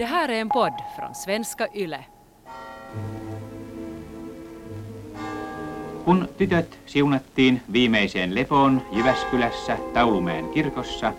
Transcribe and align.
Det 0.00 0.06
här 0.06 0.28
är 0.28 0.40
en 0.40 0.48
podd 0.48 0.72
från 0.96 1.14
svenska 1.14 1.66
YLE. 1.74 2.04
Kun 6.04 6.28
tytöt 6.38 6.78
siunattiin 6.86 7.62
viimeiseen 7.72 8.34
lepoon 8.34 8.82
Jyväskylässä 8.92 9.76
Taulumäen 9.94 10.48
kirkossa, 10.48 11.12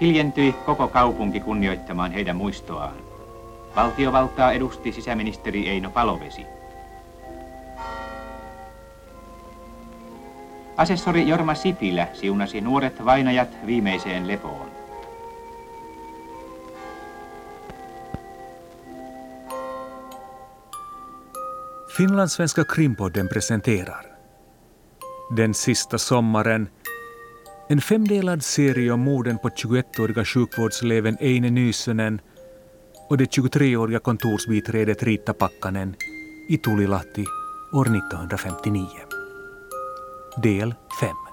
hiljentyi 0.00 0.54
koko 0.66 0.88
kaupunki 0.88 1.40
kunnioittamaan 1.40 2.12
heidän 2.12 2.36
muistoaan. 2.36 2.94
Valtiovaltaa 3.76 4.52
edusti 4.52 4.92
sisäministeri 4.92 5.68
Eino 5.68 5.90
Palovesi. 5.90 6.46
Asessori 10.76 11.28
Jorma 11.28 11.54
Sipilä 11.54 12.06
siunasi 12.12 12.60
nuoret 12.60 13.04
vainajat 13.04 13.48
viimeiseen 13.66 14.28
lepoon. 14.28 14.87
Finlandssvenska 21.98 22.64
krimpodden 22.64 23.28
presenterar 23.28 24.06
Den 25.36 25.54
sista 25.54 25.98
sommaren 25.98 26.68
en 27.68 27.80
femdelad 27.80 28.44
serie 28.44 28.90
om 28.90 29.00
morden 29.00 29.38
på 29.38 29.48
21-åriga 29.48 30.24
sjukvårdseleven 30.24 31.16
Eine 31.20 31.50
Nysönen 31.50 32.20
och 33.08 33.18
det 33.18 33.24
23-åriga 33.24 33.98
kontorsbiträdet 33.98 35.02
Rita 35.02 35.32
Pakkanen 35.32 35.94
i 36.48 36.56
Tulilahti 36.56 37.24
år 37.72 37.84
1959. 37.84 38.86
Del 40.42 40.74
5. 41.00 41.27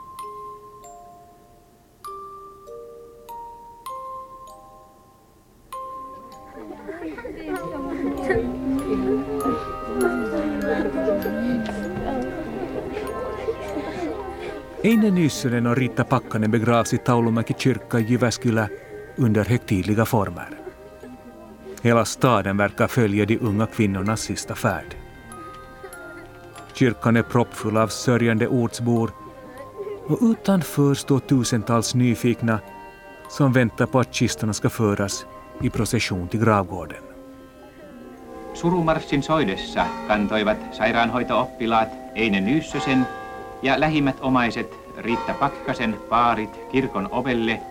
Eine 15.05 15.15
Nysönen 15.15 15.67
och 15.67 15.77
Rita 15.77 16.03
Pakkanen 16.03 16.51
begravs 16.51 16.93
i 16.93 16.97
Taulumäki 16.97 17.53
kyrka 17.57 17.99
i 17.99 18.03
Jyväskylä 18.03 18.69
under 19.17 19.45
högtidliga 19.45 20.05
former. 20.05 20.49
Hela 21.81 22.05
staden 22.05 22.57
verkar 22.57 22.87
följa 22.87 23.25
de 23.25 23.37
unga 23.37 23.65
kvinnornas 23.65 24.21
sista 24.21 24.55
färd. 24.55 24.95
Kyrkan 26.73 27.15
är 27.15 27.23
proppfull 27.23 27.77
av 27.77 27.87
sörjande 27.87 28.47
ortsbor 28.47 29.11
och 30.07 30.19
utanför 30.21 30.93
står 30.93 31.19
tusentals 31.19 31.95
nyfikna 31.95 32.59
som 33.29 33.53
väntar 33.53 33.85
på 33.85 33.99
att 33.99 34.13
kistorna 34.13 34.53
ska 34.53 34.69
föras 34.69 35.25
i 35.61 35.69
procession 35.69 36.27
till 36.27 36.39
gravgården. 36.39 37.03
Surumarssin 38.53 39.23
soidessa 39.23 39.85
kantoivat 40.07 40.57
sairaanhoitooppilaat 40.73 41.89
Eine 42.15 42.41
Nyyssösen 42.41 43.03
ja 43.61 43.77
lähimmät 43.77 44.15
omaiset 44.21 44.84
Riitta 44.97 45.33
Pakkasen 45.33 45.97
paarit 46.09 46.59
kirkon 46.71 47.09
ovelle, 47.11 47.61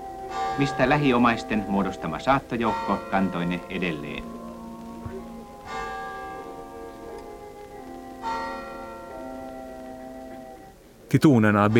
mistä 0.58 0.88
lähiomaisten 0.88 1.64
muodostama 1.68 2.18
saattojoukko 2.18 2.96
kantoi 3.10 3.46
ne 3.46 3.60
edelleen. 3.68 4.24
Till 11.08 11.20
tonerna 11.20 11.64
av 11.64 11.70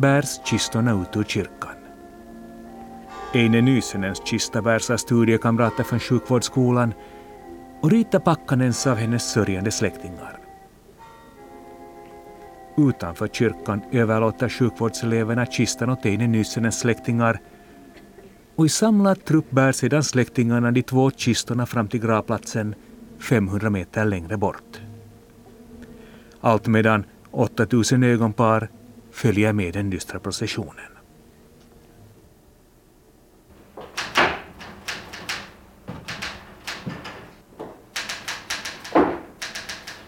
bärs 0.00 0.40
kistorna 0.44 0.92
ut 0.92 1.16
ur 1.16 1.24
kyrkan. 1.24 1.76
Eine 3.34 3.62
Nysönens 3.62 4.20
kista 4.24 4.62
bärs 4.62 4.90
av 4.90 4.96
studiekamrater 4.96 5.84
från 5.84 6.00
sjukvårdsskolan 6.00 6.94
och 7.80 7.90
Rita 7.90 8.20
Pakkanens 8.20 8.86
av 8.86 8.96
hennes 8.96 9.32
sörjande 9.32 9.70
släktingar. 9.70 10.35
Utanför 12.78 13.28
kyrkan 13.28 13.80
överlåter 13.92 14.48
sjukvårdseleverna 14.48 15.46
kistan 15.46 15.90
åt 15.90 16.06
Eine 16.06 16.26
Nysönens 16.26 16.78
släktingar 16.80 17.40
och 18.56 18.66
i 18.66 18.68
samlad 18.68 19.24
trupp 19.24 19.50
bär 19.50 19.72
sedan 19.72 20.02
släktingarna 20.02 20.70
de 20.70 20.82
två 20.82 21.10
kistorna 21.10 21.66
fram 21.66 21.88
till 21.88 22.00
gravplatsen 22.00 22.74
500 23.18 23.70
meter 23.70 24.04
längre 24.04 24.36
bort. 24.36 24.80
Allt 26.40 26.66
medan 26.66 27.04
8000 27.30 28.02
ögonpar 28.02 28.68
följer 29.10 29.52
med 29.52 29.74
den 29.74 29.90
dystra 29.90 30.18
processionen. 30.18 30.95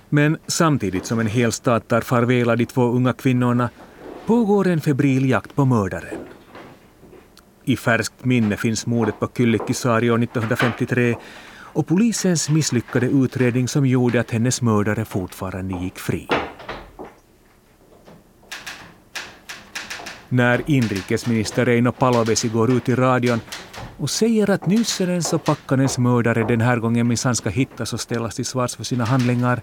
Men 0.09 0.39
samtidigt 0.47 1.07
som 1.07 1.19
en 1.19 1.27
hel 1.27 1.53
stad 1.53 1.89
tar 1.89 2.01
farväl 2.01 2.51
av 2.51 2.57
de 2.57 2.67
två 2.67 2.83
unga 2.83 3.13
kvinnorna 3.13 3.71
pågår 4.27 4.67
en 4.67 4.81
febril 4.81 5.31
jakt 5.31 5.55
på 5.55 5.65
mördaren. 5.65 6.19
I 7.65 7.77
färskt 7.77 8.25
minne 8.25 8.57
finns 8.57 8.87
mordet 8.87 9.21
på 9.21 9.29
Kyllikkisaari 9.37 10.11
år 10.11 10.23
1953 10.23 11.17
och 11.73 11.87
polisens 11.87 12.49
misslyckade 12.49 13.07
utredning 13.07 13.69
som 13.69 13.87
gjorde 13.87 14.21
att 14.21 14.31
hennes 14.31 14.63
mördare 14.63 15.05
fortfarande 15.05 15.75
gick 15.85 15.99
fri. 15.99 16.29
När 20.29 20.71
inrikesminister 20.71 21.65
Reino 21.65 21.93
Palovesi 21.93 22.49
går 22.49 22.71
ut 22.71 22.89
i 22.89 22.95
radion 22.95 23.41
och 23.97 24.11
säger 24.11 24.51
att 24.51 24.67
Nysserens 24.67 25.33
och 25.33 25.45
Pakkanens 25.45 25.99
mördare 25.99 26.45
den 26.45 26.61
här 26.61 26.77
gången 26.77 27.09
minsann 27.09 27.37
ska 27.37 27.49
hittas 27.49 27.93
och 27.93 28.01
ställas 28.01 28.35
till 28.35 28.45
svars 28.45 28.77
för 28.77 28.85
sina 28.85 29.05
handlingar 29.05 29.63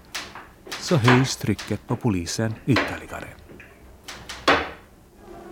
så 0.70 0.96
höjs 0.96 1.36
trycket 1.36 1.86
på 1.86 1.96
polisen 1.96 2.54
ytterligare. 2.66 3.28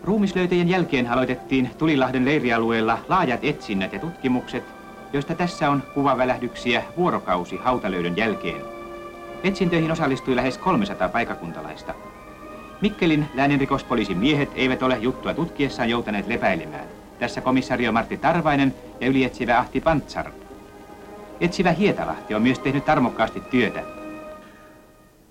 Ruumislöytöjen 0.05 0.69
jälkeen 0.69 1.11
aloitettiin 1.11 1.71
Tulilahden 1.79 2.25
leirialueella 2.25 2.99
laajat 3.09 3.45
etsinnät 3.45 3.93
ja 3.93 3.99
tutkimukset, 3.99 4.65
joista 5.13 5.35
tässä 5.35 5.71
on 5.71 5.83
kuvavälähdyksiä 5.95 6.83
vuorokausi 6.97 7.57
hautalöydön 7.57 8.17
jälkeen. 8.17 8.63
Etsintöihin 9.45 9.93
osallistui 9.93 10.37
lähes 10.37 10.59
300 10.59 11.09
paikakuntalaista. 11.09 11.95
Mikkelin 12.81 13.27
lääninrikospoliisin 13.35 14.19
miehet 14.19 14.51
eivät 14.55 14.83
ole 14.83 14.99
juttua 14.99 15.35
tutkiessaan 15.35 15.91
joutaneet 15.91 16.27
lepäilemään. 16.27 16.85
Tässä 17.19 17.41
komissario 17.41 17.93
Martti 17.93 18.17
Tarvainen 18.17 18.75
ja 19.01 19.09
ylietsivä 19.09 19.59
Ahti 19.59 19.81
Pantsar. 19.81 20.31
Etsivä 21.41 21.73
Hietalahti 21.73 22.35
on 22.35 22.43
myös 22.43 22.59
tehnyt 22.59 22.85
tarmokkaasti 22.85 23.41
työtä. 23.41 23.83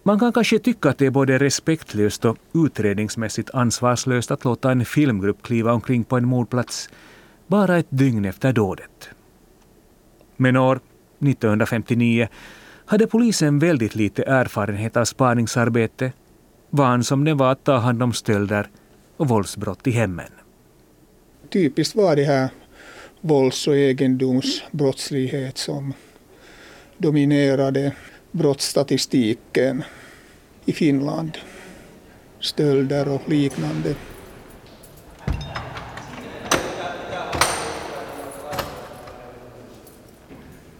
Man 0.05 0.19
kan 0.19 0.33
kanske 0.33 0.59
tycka 0.59 0.89
att 0.89 0.97
det 0.97 1.05
är 1.05 1.11
både 1.11 1.37
respektlöst 1.37 2.25
och 2.25 2.37
utredningsmässigt 2.53 3.49
ansvarslöst 3.53 4.31
att 4.31 4.45
låta 4.45 4.71
en 4.71 4.85
filmgrupp 4.85 5.41
kliva 5.41 5.73
omkring 5.73 6.03
på 6.03 6.17
en 6.17 6.27
mordplats 6.27 6.89
bara 7.47 7.77
ett 7.77 7.87
dygn 7.89 8.25
efter 8.25 8.53
dådet. 8.53 9.09
Men 10.37 10.57
år 10.57 10.79
1959 11.19 12.27
hade 12.85 13.07
polisen 13.07 13.59
väldigt 13.59 13.95
lite 13.95 14.23
erfarenhet 14.23 14.97
av 14.97 15.05
spaningsarbete, 15.05 16.11
van 16.69 17.03
som 17.03 17.23
den 17.23 17.37
var 17.37 17.51
att 17.51 17.63
ta 17.63 17.77
hand 17.77 18.03
om 18.03 18.13
stölder 18.13 18.67
och 19.17 19.27
våldsbrott 19.27 19.87
i 19.87 19.91
hemmen. 19.91 20.31
Typiskt 21.49 21.95
var 21.95 22.15
det 22.15 22.23
här 22.23 22.49
vålds 23.21 23.67
och 23.67 23.75
egendomsbrottslighet 23.75 25.57
som 25.57 25.93
dominerade 26.97 27.91
brottsstatistiken 28.33 29.83
i 30.65 30.73
Finland. 30.73 31.37
Stölder 32.39 33.07
och 33.07 33.29
liknande. 33.29 33.95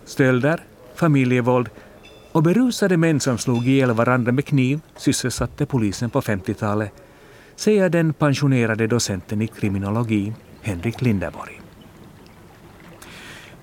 Stölder, 0.05 0.63
familjevåld 0.95 1.69
och 2.31 2.43
berusade 2.43 2.97
män 2.97 3.19
som 3.19 3.37
slog 3.37 3.67
ihjäl 3.67 3.91
varandra 3.91 4.31
med 4.31 4.45
kniv 4.45 4.79
sysselsatte 4.97 5.65
polisen 5.65 6.09
på 6.09 6.21
50-talet, 6.21 6.91
säger 7.55 7.89
den 7.89 8.13
pensionerade 8.13 8.87
docenten 8.87 9.41
i 9.41 9.47
kriminologi 9.47 10.33
Henrik 10.61 11.01
Lindeborg. 11.01 11.62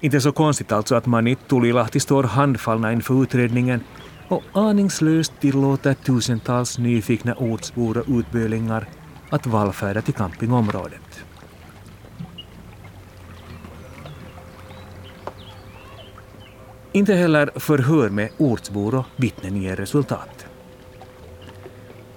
Inte 0.00 0.20
så 0.20 0.32
konstigt 0.32 0.73
alltså 0.73 0.94
att 0.94 1.06
man 1.06 1.26
i 1.26 1.37
Tulilahti 1.37 2.00
står 2.00 2.23
handfallna 2.23 2.93
inför 2.93 3.23
utredningen 3.23 3.81
och 4.29 4.43
aningslöst 4.52 5.32
tillåter 5.41 5.94
tusentals 5.94 6.79
nyfikna 6.79 7.35
ortsbor 7.35 7.99
och 7.99 8.05
utbölingar 8.08 8.87
att 9.31 9.47
vallfärda 9.47 10.02
till 10.02 10.14
campingområdet. 10.14 11.25
Inte 16.93 17.14
heller 17.14 17.50
förhör 17.56 18.08
med 18.08 18.29
ortsbor 18.38 18.94
och 18.94 19.06
vittnen 19.17 19.56
ger 19.56 19.76
resultat. 19.76 20.46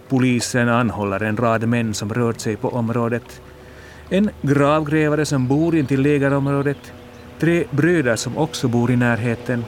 Polisen 0.09 0.69
anhåller 0.69 1.24
en 1.24 1.38
rad 1.38 1.68
män 1.68 1.94
som 1.94 2.13
rört 2.13 2.39
sig 2.39 2.56
på 2.56 2.69
området. 2.69 3.41
En 4.09 4.29
gravgrävare 4.41 5.25
som 5.25 5.47
bor 5.47 5.75
intill 5.75 6.01
lägerområdet 6.01 6.94
tre 7.44 7.63
bröder 7.72 8.16
som 8.16 8.38
också 8.38 8.68
bor 8.68 8.92
i 8.92 8.95
närheten 8.95 9.66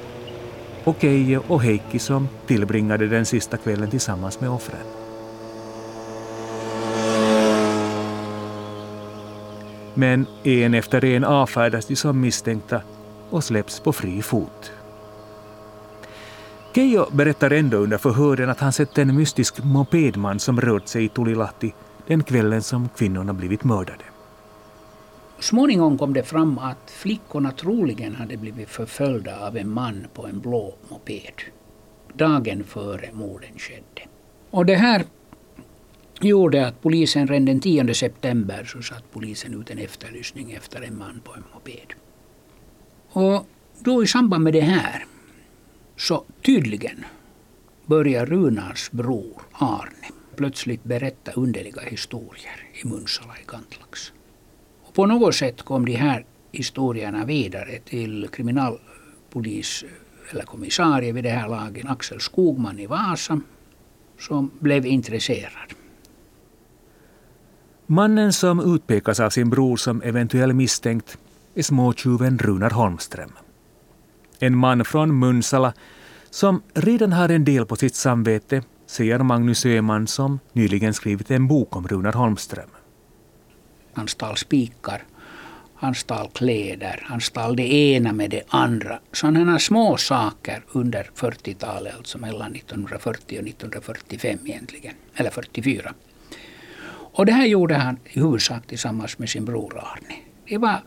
och 0.83 0.95
Keijo 1.01 1.43
och 1.47 1.63
Heikki 1.63 1.99
som 1.99 2.27
tillbringade 2.47 3.07
den 3.07 3.25
sista 3.25 3.57
kvällen 3.57 3.89
tillsammans 3.89 4.41
med 4.41 4.49
offren. 4.49 4.85
Men 9.93 10.25
en 10.43 10.73
efter 10.73 11.05
en 11.05 11.23
avfärdas 11.23 11.85
de 11.85 11.95
som 11.95 12.21
misstänkta 12.21 12.81
och 13.29 13.43
släpps 13.43 13.79
på 13.79 13.93
fri 13.93 14.21
fot. 14.21 14.71
Keijo 16.75 17.05
berättar 17.11 17.51
ändå 17.51 17.77
under 17.77 17.97
förhören 17.97 18.49
att 18.49 18.59
han 18.59 18.73
sett 18.73 18.97
en 18.97 19.15
mystisk 19.15 19.63
mopedman 19.63 20.39
som 20.39 20.61
rört 20.61 20.87
sig 20.87 21.05
i 21.05 21.09
Tulilahti 21.09 21.73
den 22.07 22.23
kvällen 22.23 22.61
som 22.61 22.89
kvinnorna 22.97 23.33
blivit 23.33 23.63
mördade. 23.63 24.14
Småningom 25.39 25.97
kom 25.97 26.13
det 26.13 26.23
fram 26.23 26.57
att 26.57 26.91
flickorna 26.91 27.51
troligen 27.51 28.15
hade 28.15 28.37
blivit 28.37 28.69
förföljda 28.69 29.47
av 29.47 29.57
en 29.57 29.69
man 29.69 30.07
på 30.13 30.27
en 30.27 30.39
blå 30.39 30.75
moped. 30.89 31.41
Dagen 32.13 32.63
före 32.63 33.09
morden 33.13 33.57
skedde. 33.57 34.09
Och 34.49 34.65
det 34.65 34.75
här 34.75 35.05
gjorde 36.21 36.67
att 36.67 36.81
polisen 36.81 37.27
redan 37.27 37.45
den 37.45 37.59
10 37.59 37.93
september 37.93 38.63
så 38.63 38.81
satt 38.81 39.11
polisen 39.11 39.61
ut 39.61 39.69
en 39.69 39.77
efterlysning 39.77 40.51
efter 40.51 40.81
en 40.81 40.97
man 40.97 41.21
på 41.23 41.33
en 41.33 41.43
moped. 41.53 41.93
Och 43.09 43.47
då 43.79 44.03
i 44.03 44.07
samband 44.07 44.43
med 44.43 44.53
det 44.53 44.61
här 44.61 45.05
så 45.97 46.23
tydligen 46.41 47.05
börjar 47.85 48.25
Runars 48.25 48.91
bror 48.91 49.41
Arne 49.51 50.07
plötsligt 50.35 50.83
berätta 50.83 51.31
underliga 51.31 51.81
historier 51.81 52.67
i 52.83 52.87
Munsala 52.87 53.33
i 53.43 53.45
Kantlax. 53.45 54.11
På 54.95 55.05
något 55.05 55.35
sätt 55.35 55.61
kom 55.61 55.85
de 55.85 55.95
här 55.95 56.25
historierna 56.51 57.25
vidare 57.25 57.79
till 57.85 58.27
kriminalpolis 58.31 59.83
eller 60.31 60.43
kommissarie 60.43 61.11
vid 61.11 61.23
det 61.23 61.29
här 61.29 61.49
laget, 61.49 61.85
Axel 61.85 62.19
Skogman 62.19 62.79
i 62.79 62.85
Vasa, 62.85 63.41
som 64.19 64.51
blev 64.59 64.85
intresserad. 64.85 65.73
Mannen 67.85 68.33
som 68.33 68.75
utpekas 68.75 69.19
av 69.19 69.29
sin 69.29 69.49
bror 69.49 69.77
som 69.77 70.01
eventuell 70.01 70.53
misstänkt 70.53 71.17
är 71.55 71.63
småtjuven 71.63 72.39
Runar 72.39 72.69
Holmström. 72.69 73.31
En 74.39 74.57
man 74.57 74.85
från 74.85 75.19
Munsala 75.19 75.73
som 76.29 76.61
redan 76.73 77.13
har 77.13 77.29
en 77.29 77.45
del 77.45 77.65
på 77.65 77.75
sitt 77.75 77.95
samvete, 77.95 78.63
säger 78.85 79.19
Magnus 79.19 79.65
Öhman 79.65 80.07
som 80.07 80.39
nyligen 80.53 80.93
skrivit 80.93 81.31
en 81.31 81.47
bok 81.47 81.75
om 81.75 81.87
Runar 81.87 82.13
Holmström. 82.13 82.69
Han 83.95 84.07
stal 84.07 84.37
spikar, 84.37 85.03
han 85.75 85.95
stal 85.95 86.29
kläder, 86.33 87.03
han 87.03 87.21
stal 87.21 87.55
det 87.55 87.73
ena 87.73 88.13
med 88.13 88.29
det 88.29 88.43
andra. 88.47 88.99
Sådana 89.11 89.59
små 89.59 89.97
saker 89.97 90.63
under 90.71 91.09
40-talet, 91.15 91.95
alltså 91.97 92.17
mellan 92.17 92.55
1940 92.55 93.39
och 93.39 93.47
1945 93.47 94.39
egentligen, 94.45 94.93
eller 95.15 95.29
44. 95.29 95.93
Och 96.87 97.25
det 97.25 97.31
här 97.31 97.45
gjorde 97.45 97.75
han 97.75 97.99
i 98.05 98.19
huvudsak 98.19 98.67
tillsammans 98.67 99.19
med 99.19 99.29
sin 99.29 99.45
bror 99.45 99.77
Arne. 99.77 100.15
Det 100.47 100.57
var 100.57 100.83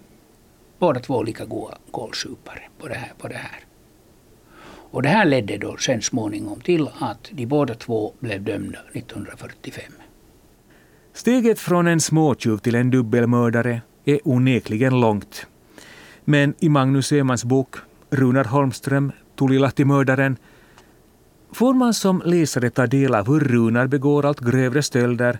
båda 0.78 1.00
två 1.00 1.22
lika 1.22 1.44
goda 1.44 1.78
kålsupare 1.90 2.62
på 2.78 2.88
det 2.88 2.94
här. 2.94 3.12
På 3.18 3.28
det 3.28 3.34
här. 3.34 3.60
Och 4.90 5.02
det 5.02 5.08
här 5.08 5.24
ledde 5.24 5.56
då 5.56 5.76
sen 5.76 6.02
småningom 6.02 6.60
till 6.60 6.88
att 6.98 7.28
de 7.32 7.46
båda 7.46 7.74
två 7.74 8.12
blev 8.20 8.42
dömda 8.42 8.78
1945. 8.92 9.92
Steget 11.18 11.58
från 11.58 11.86
en 11.86 12.00
småtjuv 12.00 12.58
till 12.58 12.74
en 12.74 12.90
dubbelmördare 12.90 13.82
är 14.04 14.20
onekligen 14.24 15.00
långt. 15.00 15.46
Men 16.24 16.54
i 16.60 16.68
Magnus 16.68 17.12
Öhmans 17.12 17.44
bok 17.44 17.76
Runar 18.10 18.44
Holmström, 18.44 19.12
Tulilahti-mördaren 19.38 20.36
får 21.52 21.74
man 21.74 21.94
som 21.94 22.22
läsare 22.24 22.70
ta 22.70 22.86
del 22.86 23.14
av 23.14 23.26
hur 23.26 23.40
Runar 23.40 23.86
begår 23.86 24.26
allt 24.26 24.40
grövre 24.40 24.82
stölder, 24.82 25.38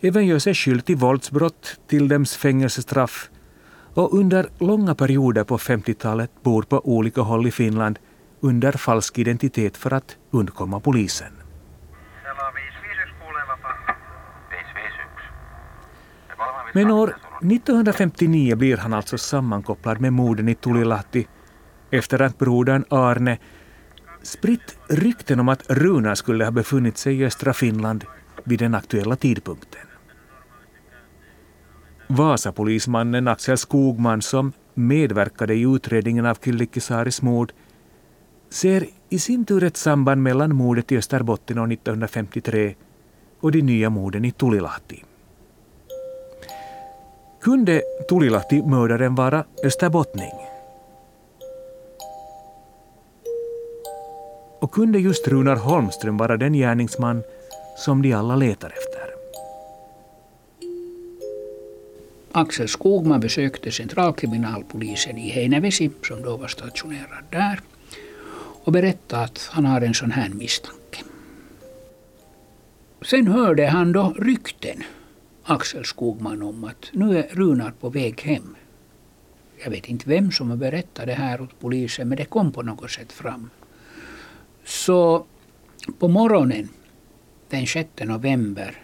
även 0.00 0.26
gör 0.26 0.38
sig 0.38 0.54
skyldig 0.54 0.84
till 0.84 0.96
våldsbrott, 0.96 1.80
tilldöms 1.86 2.36
fängelsestraff 2.36 3.30
och 3.94 4.18
under 4.18 4.48
långa 4.58 4.94
perioder 4.94 5.44
på 5.44 5.58
50-talet 5.58 6.30
bor 6.42 6.62
på 6.62 6.80
olika 6.88 7.20
håll 7.20 7.46
i 7.46 7.50
Finland 7.50 7.98
under 8.40 8.72
falsk 8.72 9.18
identitet 9.18 9.76
för 9.76 9.92
att 9.92 10.16
undkomma 10.30 10.80
polisen. 10.80 11.35
Men 16.76 16.90
år 16.90 17.16
1959 17.40 18.56
blir 18.56 18.76
han 18.76 18.92
alltså 18.92 19.18
sammankopplad 19.18 20.00
med 20.00 20.12
morden 20.12 20.48
i 20.48 20.54
Tulilahti 20.54 21.26
efter 21.90 22.22
att 22.22 22.38
brodern 22.38 22.84
Arne 22.88 23.38
spritt 24.22 24.78
rykten 24.88 25.40
om 25.40 25.48
att 25.48 25.70
Runar 25.70 26.14
skulle 26.14 26.44
ha 26.44 26.50
befunnit 26.50 26.98
sig 26.98 27.20
i 27.20 27.24
östra 27.24 27.52
Finland 27.52 28.04
vid 28.44 28.58
den 28.58 28.74
aktuella 28.74 29.16
tidpunkten. 29.16 29.80
Vasapolismannen 32.06 33.28
Axel 33.28 33.58
Skogman 33.58 34.22
som 34.22 34.52
medverkade 34.74 35.54
i 35.54 35.62
utredningen 35.62 36.26
av 36.26 36.34
Kyllikkisaris 36.34 37.22
mord 37.22 37.52
ser 38.50 38.86
i 39.08 39.18
sin 39.18 39.44
tur 39.44 39.64
ett 39.64 39.76
samband 39.76 40.22
mellan 40.22 40.54
mordet 40.54 40.92
i 40.92 40.98
Österbotten 40.98 41.58
år 41.58 41.72
1953 41.72 42.74
och 43.40 43.52
de 43.52 43.62
nya 43.62 43.90
morden 43.90 44.24
i 44.24 44.30
Tulilahti. 44.30 45.04
Kunde 47.46 47.82
Tulilahti-mördaren 48.08 49.14
vara 49.14 49.44
österbottning? 49.64 50.32
Och 54.60 54.72
kunde 54.72 54.98
just 54.98 55.28
Runar 55.28 55.56
Holmström 55.56 56.16
vara 56.16 56.36
den 56.36 56.52
gärningsman 56.52 57.22
som 57.76 58.02
de 58.02 58.12
alla 58.12 58.36
letar 58.36 58.68
efter? 58.68 59.10
Axel 62.32 62.68
Skogman 62.68 63.20
besökte 63.20 63.70
centralkriminalpolisen 63.70 65.18
i 65.18 65.28
Heinävesi, 65.28 65.90
som 66.02 66.22
då 66.22 66.36
var 66.36 66.48
stationerad 66.48 67.24
där, 67.30 67.60
och 68.64 68.72
berättade 68.72 69.22
att 69.22 69.48
han 69.52 69.64
har 69.64 69.80
en 69.80 69.94
sån 69.94 70.10
här 70.10 70.28
misstanke. 70.28 71.04
Sen 73.02 73.26
hörde 73.26 73.66
han 73.66 73.92
då 73.92 74.14
rykten, 74.18 74.82
Axel 75.48 75.84
Skogman, 75.84 76.42
om 76.42 76.64
att 76.64 76.90
nu 76.92 77.18
är 77.18 77.28
Runar 77.30 77.70
på 77.70 77.88
väg 77.88 78.20
hem. 78.20 78.56
Jag 79.64 79.70
vet 79.70 79.88
inte 79.88 80.08
vem 80.08 80.32
som 80.32 80.50
har 80.50 80.56
berättat 80.56 81.06
det 81.06 81.12
här 81.12 81.40
åt 81.40 81.60
polisen, 81.60 82.08
men 82.08 82.18
det 82.18 82.24
kom 82.24 82.52
på 82.52 82.62
något 82.62 82.90
sätt 82.90 83.12
fram. 83.12 83.50
Så 84.64 85.26
på 85.98 86.08
morgonen 86.08 86.68
den 87.48 87.66
6 87.66 87.88
november 88.00 88.82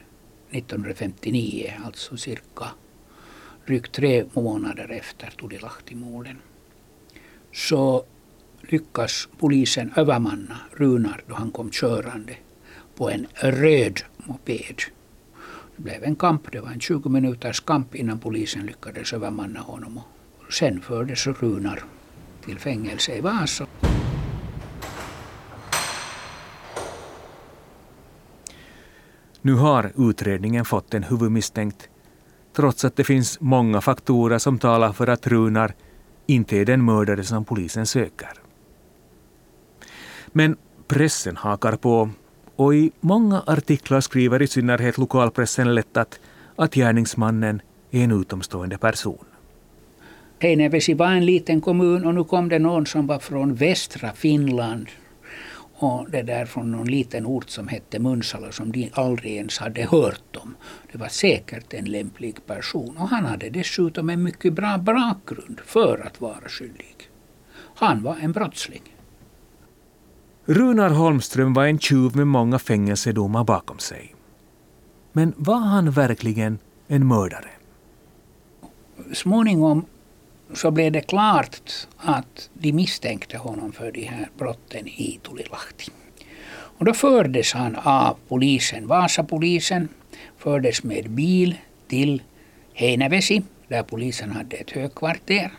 1959, 0.50 1.72
alltså 1.84 2.16
cirka 2.16 2.66
drygt 3.66 3.92
tre 3.92 4.24
månader 4.32 4.90
efter 4.90 5.30
Tudilahti-morden, 5.30 6.36
så 7.52 8.04
lyckas 8.60 9.28
polisen 9.38 9.92
övermanna 9.96 10.56
Runar 10.72 11.24
då 11.28 11.34
han 11.34 11.50
kom 11.50 11.70
körande 11.70 12.36
på 12.94 13.10
en 13.10 13.26
röd 13.34 14.00
moped. 14.16 14.80
Det 15.82 15.90
blev 15.90 16.04
en 16.04 16.16
kamp, 16.16 16.52
det 16.52 16.60
var 16.60 16.70
en 16.70 16.80
20 16.80 17.08
minuters 17.08 17.60
kamp 17.60 17.94
innan 17.94 18.18
polisen 18.18 18.66
lyckades 18.66 19.12
övermanna 19.12 19.60
honom. 19.60 20.00
Och 20.46 20.52
sen 20.52 20.80
fördes 20.80 21.26
Runar 21.26 21.84
till 22.44 22.58
fängelse 22.58 23.16
i 23.16 23.20
Vasa. 23.20 23.66
Nu 29.40 29.54
har 29.54 29.92
utredningen 30.10 30.64
fått 30.64 30.94
en 30.94 31.02
huvudmisstänkt 31.02 31.88
trots 32.52 32.84
att 32.84 32.96
det 32.96 33.04
finns 33.04 33.40
många 33.40 33.80
faktorer 33.80 34.38
som 34.38 34.58
talar 34.58 34.92
för 34.92 35.06
att 35.06 35.26
Runar 35.26 35.74
inte 36.26 36.56
är 36.56 36.64
den 36.64 36.84
mördare 36.84 37.24
som 37.24 37.44
polisen 37.44 37.86
söker. 37.86 38.32
Men 40.26 40.56
pressen 40.88 41.36
hakar 41.36 41.76
på 41.76 42.10
och 42.56 42.74
i 42.74 42.92
många 43.00 43.42
artiklar 43.46 44.00
skriver 44.00 44.42
i 44.42 44.46
synnerhet 44.46 44.98
lokalpressen 44.98 45.74
lättat 45.74 46.20
att 46.56 46.74
gärningsmannen 46.74 47.62
är 47.90 48.04
en 48.04 48.20
utomstående 48.20 48.78
person. 48.78 49.24
Heinävesi 50.38 50.94
var 50.94 51.06
en 51.06 51.26
liten 51.26 51.60
kommun 51.60 52.06
och 52.06 52.14
nu 52.14 52.24
kom 52.24 52.48
det 52.48 52.58
någon 52.58 52.86
som 52.86 53.06
var 53.06 53.18
från 53.18 53.54
västra 53.54 54.12
Finland 54.12 54.86
och 55.74 56.10
det 56.10 56.22
där 56.22 56.44
från 56.44 56.72
någon 56.72 56.86
liten 56.86 57.26
ort 57.26 57.50
som 57.50 57.68
hette 57.68 57.98
Munsala 57.98 58.52
som 58.52 58.72
de 58.72 58.90
aldrig 58.92 59.32
ens 59.36 59.58
hade 59.58 59.82
hört 59.82 60.36
om. 60.36 60.54
Det 60.92 60.98
var 60.98 61.08
säkert 61.08 61.74
en 61.74 61.84
lämplig 61.84 62.46
person 62.46 62.96
och 62.96 63.08
han 63.08 63.24
hade 63.24 63.50
dessutom 63.50 64.10
en 64.10 64.22
mycket 64.22 64.52
bra 64.52 64.78
bakgrund 64.78 65.60
för 65.64 66.06
att 66.06 66.20
vara 66.20 66.48
skyldig. 66.48 66.96
Han 67.74 68.02
var 68.02 68.16
en 68.20 68.32
brottsling. 68.32 68.96
Runar 70.44 70.90
Holmström 70.90 71.54
var 71.54 71.66
en 71.66 71.78
tjuv 71.78 72.16
med 72.16 72.26
många 72.26 72.58
fängelsedomar 72.58 73.44
bakom 73.44 73.78
sig. 73.78 74.14
Men 75.12 75.34
var 75.36 75.58
han 75.58 75.90
verkligen 75.90 76.58
en 76.88 77.08
mördare? 77.08 77.48
Småningom 79.12 79.86
så 80.54 80.70
blev 80.70 80.92
det 80.92 81.00
klart 81.00 81.86
att 81.96 82.50
de 82.54 82.72
misstänkte 82.72 83.38
honom 83.38 83.72
för 83.72 83.92
de 83.92 84.04
här 84.04 84.30
brotten 84.38 84.86
i 84.86 85.20
Tulilahti. 85.22 85.90
Och 86.50 86.84
då 86.84 86.94
fördes 86.94 87.52
han 87.52 87.76
av 87.76 88.16
polisen, 88.28 88.86
Vasapolisen, 88.86 89.88
fördes 90.38 90.84
med 90.84 91.10
bil 91.10 91.56
till 91.88 92.22
Heinävesi 92.74 93.42
där 93.68 93.82
polisen 93.82 94.30
hade 94.30 94.56
ett 94.56 94.70
högkvarter. 94.70 95.52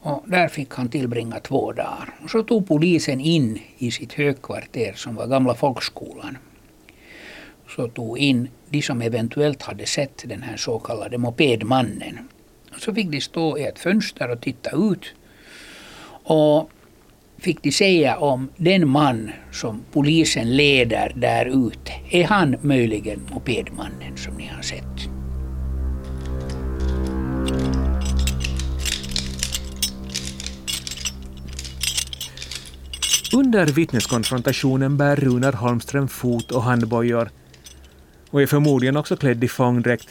Och 0.00 0.24
där 0.26 0.48
fick 0.48 0.74
han 0.74 0.88
tillbringa 0.88 1.40
två 1.40 1.72
dagar. 1.72 2.14
Och 2.24 2.30
så 2.30 2.42
tog 2.42 2.68
polisen 2.68 3.20
in 3.20 3.58
i 3.78 3.90
sitt 3.90 4.12
högkvarter 4.12 4.92
som 4.92 5.14
var 5.14 5.26
gamla 5.26 5.54
folkskolan. 5.54 6.38
Så 7.68 7.88
tog 7.88 8.18
in 8.18 8.48
de 8.68 8.82
som 8.82 9.02
eventuellt 9.02 9.62
hade 9.62 9.86
sett 9.86 10.24
den 10.26 10.42
här 10.42 10.56
så 10.56 10.78
kallade 10.78 11.18
mopedmannen. 11.18 12.28
Så 12.78 12.94
fick 12.94 13.08
de 13.08 13.20
stå 13.20 13.58
i 13.58 13.64
ett 13.64 13.78
fönster 13.78 14.30
och 14.30 14.40
titta 14.40 14.70
ut. 14.76 15.14
Och 16.24 16.70
fick 17.38 17.62
de 17.62 17.72
säga 17.72 18.16
om 18.16 18.48
den 18.56 18.88
man 18.88 19.30
som 19.52 19.82
polisen 19.92 20.56
leder 20.56 21.12
där 21.16 21.66
ute, 21.66 21.92
är 22.10 22.24
han 22.24 22.56
möjligen 22.60 23.26
mopedmannen 23.32 24.16
som 24.16 24.34
ni 24.34 24.46
har 24.46 24.62
sett? 24.62 25.17
Under 33.32 33.66
vittneskonfrontationen 33.66 34.96
bär 34.96 35.16
Runar 35.16 35.52
Holmström 35.52 36.08
fot 36.08 36.50
och 36.50 36.62
handbojor 36.62 37.30
och 38.30 38.42
är 38.42 38.46
förmodligen 38.46 38.96
också 38.96 39.16
klädd 39.16 39.44
i 39.44 39.48
fångdräkt, 39.48 40.08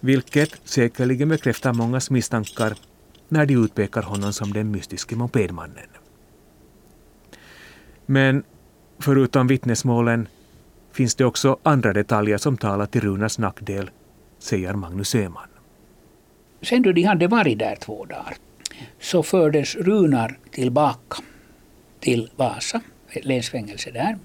vilket 0.00 0.60
säkerligen 0.64 1.28
bekräftar 1.28 1.72
mångas 1.72 2.10
misstankar 2.10 2.74
när 3.28 3.46
de 3.46 3.54
utpekar 3.54 4.02
honom 4.02 4.32
som 4.32 4.52
den 4.52 4.70
mystiske 4.70 5.16
mopedmannen. 5.16 5.88
Men 8.06 8.44
förutom 8.98 9.46
vittnesmålen 9.46 10.28
finns 10.92 11.14
det 11.14 11.24
också 11.24 11.58
andra 11.62 11.92
detaljer 11.92 12.38
som 12.38 12.56
talar 12.56 12.86
till 12.86 13.00
Runars 13.00 13.38
nackdel, 13.38 13.90
säger 14.38 14.74
Magnus 14.74 15.14
Öhman. 15.14 15.48
Sen 16.62 16.82
då 16.82 16.92
de 16.92 17.02
hade 17.02 17.26
varit 17.28 17.58
där 17.58 17.76
två 17.76 18.04
dagar 18.04 18.36
så 19.00 19.22
fördes 19.22 19.74
Runar 19.76 20.38
tillbaka 20.50 21.16
till 22.06 22.30
Vasa, 22.36 22.80
ett 23.10 23.24
länsfängelse 23.24 23.90
där. 23.90 24.18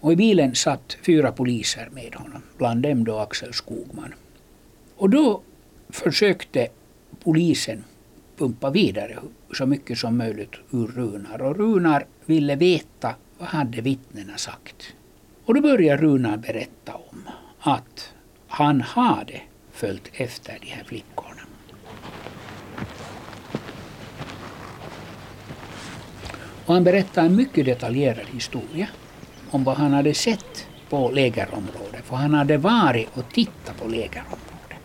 Och 0.00 0.12
i 0.12 0.16
bilen 0.16 0.54
satt 0.54 0.96
fyra 1.02 1.32
poliser 1.32 1.88
med 1.92 2.14
honom, 2.14 2.42
bland 2.58 2.82
dem 2.82 3.04
då 3.04 3.18
Axel 3.18 3.52
Skogman. 3.52 4.14
Och 4.96 5.10
då 5.10 5.42
försökte 5.88 6.68
polisen 7.24 7.84
pumpa 8.36 8.70
vidare 8.70 9.18
så 9.52 9.66
mycket 9.66 9.98
som 9.98 10.16
möjligt 10.18 10.52
ur 10.70 10.86
Runar. 10.86 11.42
Och 11.42 11.56
Runar 11.56 12.06
ville 12.26 12.56
veta 12.56 13.14
vad 13.38 13.48
hade 13.48 13.80
vittnena 13.80 14.36
sagt. 14.36 14.94
Och 15.44 15.54
då 15.54 15.60
började 15.60 16.02
Runar 16.02 16.36
berätta 16.36 16.94
om 16.94 17.28
att 17.60 18.12
han 18.46 18.80
hade 18.80 19.40
följt 19.72 20.10
efter 20.12 20.58
de 20.60 20.66
här 20.66 20.84
flickorna. 20.84 21.37
Och 26.68 26.74
han 26.74 26.84
berättade 26.84 27.26
en 27.26 27.36
mycket 27.36 27.64
detaljerad 27.64 28.26
historia 28.32 28.88
om 29.50 29.64
vad 29.64 29.76
han 29.76 29.92
hade 29.92 30.14
sett 30.14 30.66
på 30.88 31.10
lägerområdet. 31.10 32.04
För 32.04 32.16
han 32.16 32.34
hade 32.34 32.56
varit 32.56 33.08
och 33.14 33.32
tittat 33.32 33.76
på 33.80 33.88
lägerområdet. 33.88 34.78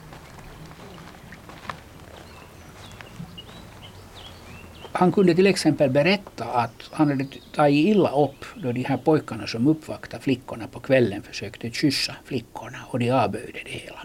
Han 4.92 5.12
kunde 5.12 5.36
till 5.36 5.48
exempel 5.48 5.90
berätta 5.90 6.46
att 6.46 6.90
han 6.92 7.10
hade 7.10 7.26
tagit 7.56 7.88
illa 7.88 8.12
upp 8.12 8.46
då 8.56 8.72
de 8.72 8.84
här 8.84 8.98
pojkarna 8.98 9.48
som 9.48 9.68
uppvaktade 9.68 10.24
flickorna 10.24 10.68
på 10.68 10.80
kvällen 10.80 11.22
försökte 11.22 11.72
kyssa 11.72 12.16
flickorna 12.26 12.78
och 12.88 13.00
de 13.00 13.12
avböjde 13.12 13.60
det 13.66 13.72
hela. 13.72 14.00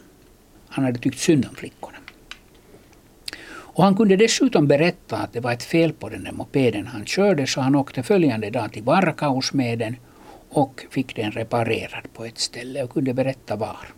Han 0.68 0.84
hade 0.84 0.98
tyckt 0.98 1.18
synd 1.18 1.46
om 1.50 1.54
flickorna. 1.54 1.97
Och 3.78 3.84
han 3.84 3.96
kunde 3.96 4.16
dessutom 4.16 4.66
berätta 4.66 5.16
att 5.16 5.32
det 5.32 5.40
var 5.40 5.52
ett 5.52 5.62
fel 5.62 5.92
på 5.92 6.08
den 6.08 6.24
där 6.24 6.32
mopeden 6.32 6.86
han 6.86 7.06
körde 7.06 7.46
så 7.46 7.60
han 7.60 7.74
åkte 7.74 8.02
följande 8.02 8.50
dag 8.50 8.72
till 8.72 8.82
Varkaus 8.82 9.52
med 9.52 9.78
den 9.78 9.96
och 10.48 10.86
fick 10.90 11.16
den 11.16 11.30
reparerad 11.30 12.12
på 12.12 12.24
ett 12.24 12.38
ställe 12.38 12.82
och 12.82 12.90
kunde 12.90 13.14
berätta 13.14 13.56
var. 13.56 13.88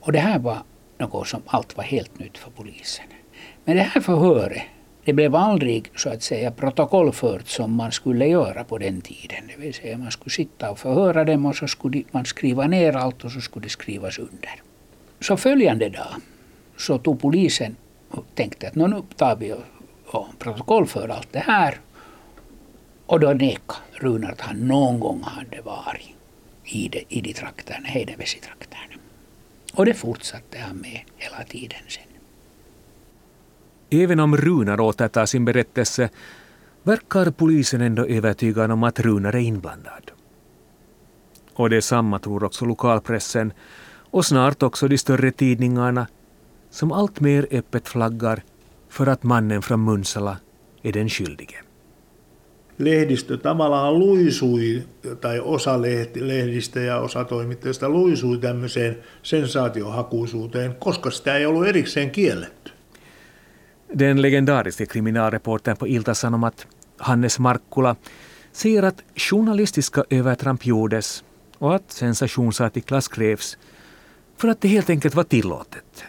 Och 0.00 0.12
det 0.12 0.18
här 0.18 0.38
var 0.38 0.58
något 0.98 1.28
som 1.28 1.42
allt 1.46 1.76
var 1.76 1.84
helt 1.84 2.18
nytt 2.18 2.38
för 2.38 2.50
polisen. 2.50 3.04
Men 3.64 3.76
det 3.76 3.82
här 3.82 4.00
förhöret 4.00 4.62
det 5.04 5.12
blev 5.12 5.34
aldrig 5.34 5.90
så 5.96 6.08
att 6.08 6.22
säga 6.22 6.50
protokollfört 6.50 7.48
som 7.48 7.74
man 7.74 7.92
skulle 7.92 8.26
göra 8.26 8.64
på 8.64 8.78
den 8.78 9.00
tiden. 9.00 9.46
Det 9.46 9.62
vill 9.62 9.74
säga 9.74 9.98
man 9.98 10.10
skulle 10.10 10.30
sitta 10.30 10.70
och 10.70 10.78
förhöra 10.78 11.24
dem 11.24 11.46
och 11.46 11.56
så 11.56 11.68
skulle 11.68 12.02
man 12.10 12.24
skriva 12.24 12.66
ner 12.66 12.96
allt 12.96 13.24
och 13.24 13.32
så 13.32 13.40
skulle 13.40 13.66
det 13.66 13.70
skrivas 13.70 14.18
under. 14.18 14.62
Så 15.20 15.36
följande 15.36 15.88
dag 15.88 16.14
så 16.76 16.98
tog 16.98 17.20
polisen 17.20 17.76
och 18.10 18.24
tänkte 18.34 18.68
att 18.68 18.74
nu 18.74 19.02
tar 19.16 19.36
vi 19.36 19.52
och, 19.52 19.64
och 20.06 20.38
protokollför 20.38 21.08
allt 21.08 21.32
det 21.32 21.38
här. 21.38 21.80
Och 23.06 23.20
då 23.20 23.32
nekade 23.32 23.80
Runar 23.92 24.32
att 24.32 24.40
han 24.40 24.56
någon 24.56 25.00
gång 25.00 25.22
hade 25.22 25.62
varit 25.62 26.16
i 26.64 26.88
de, 26.88 27.04
i 27.08 27.20
de 27.20 27.32
trakterna, 27.32 27.88
Heidenvesi-trakterna. 27.88 29.00
Och 29.74 29.86
det 29.86 29.94
fortsatte 29.94 30.58
han 30.58 30.76
med 30.76 31.00
hela 31.16 31.44
tiden 31.44 31.80
sen. 31.88 32.02
Även 33.90 34.20
om 34.20 34.36
Runar 34.36 34.80
återtar 34.80 35.26
sin 35.26 35.44
berättelse 35.44 36.08
verkar 36.82 37.30
polisen 37.30 37.80
ändå 37.80 38.06
övertygad 38.06 38.70
om 38.70 38.82
att 38.82 39.00
Runar 39.00 39.32
är 39.32 39.38
inblandad. 39.38 40.10
Och 41.54 41.70
detsamma 41.70 42.18
tror 42.18 42.44
också 42.44 42.64
lokalpressen 42.64 43.52
och 44.10 44.26
snart 44.26 44.62
också 44.62 44.88
de 44.88 44.98
större 44.98 45.30
tidningarna 45.30 46.06
som 46.70 46.92
allt 46.92 47.20
mer 47.20 47.46
öppet 47.50 47.88
flaggar 47.88 48.42
för 48.88 49.06
att 49.06 49.22
mannen 49.22 49.62
från 49.62 49.80
Munsala 49.80 50.36
är 50.82 50.92
den 50.92 51.08
skyldige. 51.08 51.56
Lehdistö 52.78 53.36
tavallaan 53.36 53.98
luisui, 53.98 54.82
tai 55.20 55.40
osa 55.40 55.82
lehdistä 56.14 56.80
ja 56.80 57.00
osa 57.00 57.24
toimittajista 57.24 57.88
luisui 57.88 58.38
tämmöiseen 58.38 58.96
sensaatiohakuisuuteen, 59.22 60.74
koska 60.74 61.10
sitä 61.10 61.36
ei 61.36 61.46
ollut 61.46 61.66
erikseen 61.66 62.10
kielletty. 62.10 62.70
Den 63.98 64.22
legendariske 64.22 64.86
kriminalreportern 64.86 65.76
på 65.76 65.86
Ilta-Sanomat, 65.86 66.68
Hannes 66.98 67.38
Markkula, 67.38 67.96
säger 68.52 68.82
att 68.82 69.02
journalistiska 69.30 70.04
övertramp 70.10 70.66
gjordes 70.66 71.24
och 71.58 71.74
att 71.74 71.90
sensationsartiklar 71.90 73.00
skrevs 73.00 73.58
för 74.36 74.48
att 74.48 74.60
det 74.60 74.68
helt 74.68 74.90
enkelt 74.90 75.14
var 75.14 75.24
tillåtet. 75.24 76.04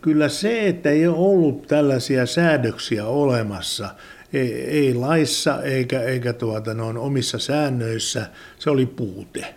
Kyllä 0.00 0.28
se, 0.28 0.68
että 0.68 0.90
ei 0.90 1.06
ole 1.06 1.16
ollut 1.16 1.66
tällaisia 1.66 2.26
säädöksiä 2.26 3.06
olemassa, 3.06 3.88
ei, 4.32 4.54
ei 4.54 4.94
laissa 4.94 5.62
eikä, 5.62 6.00
eikä 6.00 6.32
tuota, 6.32 6.74
noin 6.74 6.96
omissa 6.96 7.38
säännöissä, 7.38 8.26
se 8.58 8.70
oli 8.70 8.86
puute. 8.86 9.54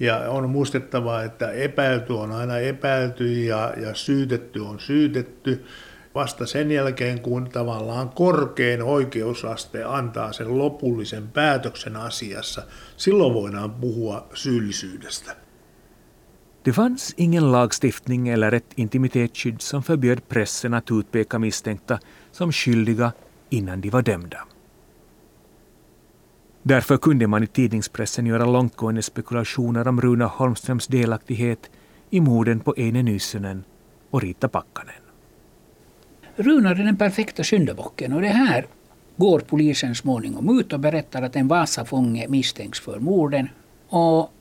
Ja 0.00 0.18
on 0.18 0.50
muistettava, 0.50 1.22
että 1.22 1.50
epäilty 1.50 2.12
on 2.12 2.32
aina 2.32 2.58
epäilty 2.58 3.44
ja, 3.44 3.74
ja 3.76 3.94
syytetty 3.94 4.60
on 4.60 4.80
syytetty. 4.80 5.64
Vasta 6.14 6.46
sen 6.46 6.70
jälkeen, 6.70 7.20
kun 7.20 7.48
tavallaan 7.50 8.08
korkein 8.08 8.82
oikeusaste 8.82 9.84
antaa 9.84 10.32
sen 10.32 10.58
lopullisen 10.58 11.28
päätöksen 11.28 11.96
asiassa, 11.96 12.62
silloin 12.96 13.34
voidaan 13.34 13.70
puhua 13.70 14.28
syyllisyydestä. 14.34 15.36
Det 16.64 16.72
fanns 16.72 17.14
ingen 17.16 17.52
lagstiftning 17.52 18.28
eller 18.28 18.52
ett 18.52 18.72
intimitetsskydd 18.74 19.62
som 19.62 19.82
förbjöd 19.82 20.28
pressen 20.28 20.74
att 20.74 20.90
utpeka 20.90 21.38
misstänkta 21.38 21.98
som 22.32 22.52
skyldiga 22.52 23.12
innan 23.50 23.80
de 23.80 23.90
var 23.90 24.02
dömda. 24.02 24.38
Därför 26.62 26.96
kunde 26.96 27.26
man 27.26 27.42
i 27.42 27.46
tidningspressen 27.46 28.26
göra 28.26 28.46
långtgående 28.46 29.02
spekulationer 29.02 29.88
om 29.88 30.00
Runa 30.00 30.26
Holmströms 30.26 30.86
delaktighet 30.86 31.70
i 32.10 32.20
morden 32.20 32.60
på 32.60 32.74
Eine 32.76 33.02
Nysönen 33.02 33.64
och 34.10 34.22
Rita 34.22 34.48
Pakkanen. 34.48 34.94
Runar 36.36 36.70
är 36.70 36.84
den 36.84 36.96
perfekta 36.96 37.44
syndabocken 37.44 38.12
och 38.12 38.20
det 38.20 38.28
här 38.28 38.66
går 39.16 39.40
polisen 39.40 39.94
småningom 39.94 40.58
ut 40.58 40.72
och 40.72 40.80
berättar 40.80 41.22
att 41.22 41.36
en 41.36 41.48
Vasafånge 41.48 42.28
misstänks 42.28 42.80
för 42.80 42.98
morden. 42.98 43.48
Och 43.88 44.32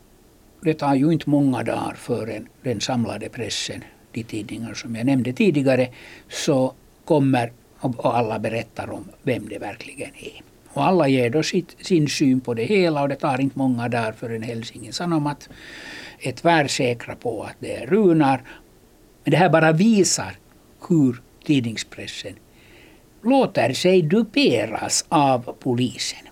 det 0.63 0.73
tar 0.73 0.95
ju 0.95 1.11
inte 1.11 1.29
många 1.29 1.63
dagar 1.63 1.93
förrän 1.97 2.47
den 2.63 2.81
samlade 2.81 3.29
pressen, 3.29 3.83
de 4.11 4.23
tidningar 4.23 4.73
som 4.73 4.95
jag 4.95 5.05
nämnde 5.05 5.33
tidigare, 5.33 5.89
så 6.29 6.73
kommer 7.05 7.51
och 7.79 8.17
alla 8.17 8.39
berättar 8.39 8.91
om 8.91 9.05
vem 9.23 9.49
det 9.49 9.59
verkligen 9.59 10.11
är. 10.15 10.41
Och 10.73 10.83
alla 10.83 11.07
ger 11.07 11.29
då 11.29 11.43
sitt, 11.43 11.75
sin 11.81 12.09
syn 12.09 12.41
på 12.41 12.53
det 12.53 12.63
hela 12.63 13.01
och 13.01 13.09
det 13.09 13.15
tar 13.15 13.41
inte 13.41 13.57
många 13.57 13.89
dagar 13.89 14.11
förrän 14.11 14.43
Helsingin 14.43 14.93
Sanomat 14.93 15.49
är 16.19 16.31
tvärsäkra 16.31 17.15
på 17.15 17.43
att 17.43 17.55
det 17.59 17.75
är 17.75 17.87
Runar. 17.87 18.43
Men 19.23 19.31
det 19.31 19.37
här 19.37 19.49
bara 19.49 19.71
visar 19.71 20.37
hur 20.89 21.21
tidningspressen 21.43 22.33
låter 23.23 23.73
sig 23.73 24.01
duperas 24.01 25.05
av 25.09 25.55
polisen. 25.59 26.30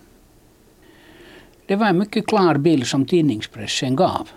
Det 1.70 1.76
var 1.76 1.88
en 1.88 1.98
mycket 1.98 2.28
klar 2.28 2.58
bild 2.58 2.88
som 2.88 3.06
tidningspressen 3.06 3.96
gav 3.96 4.30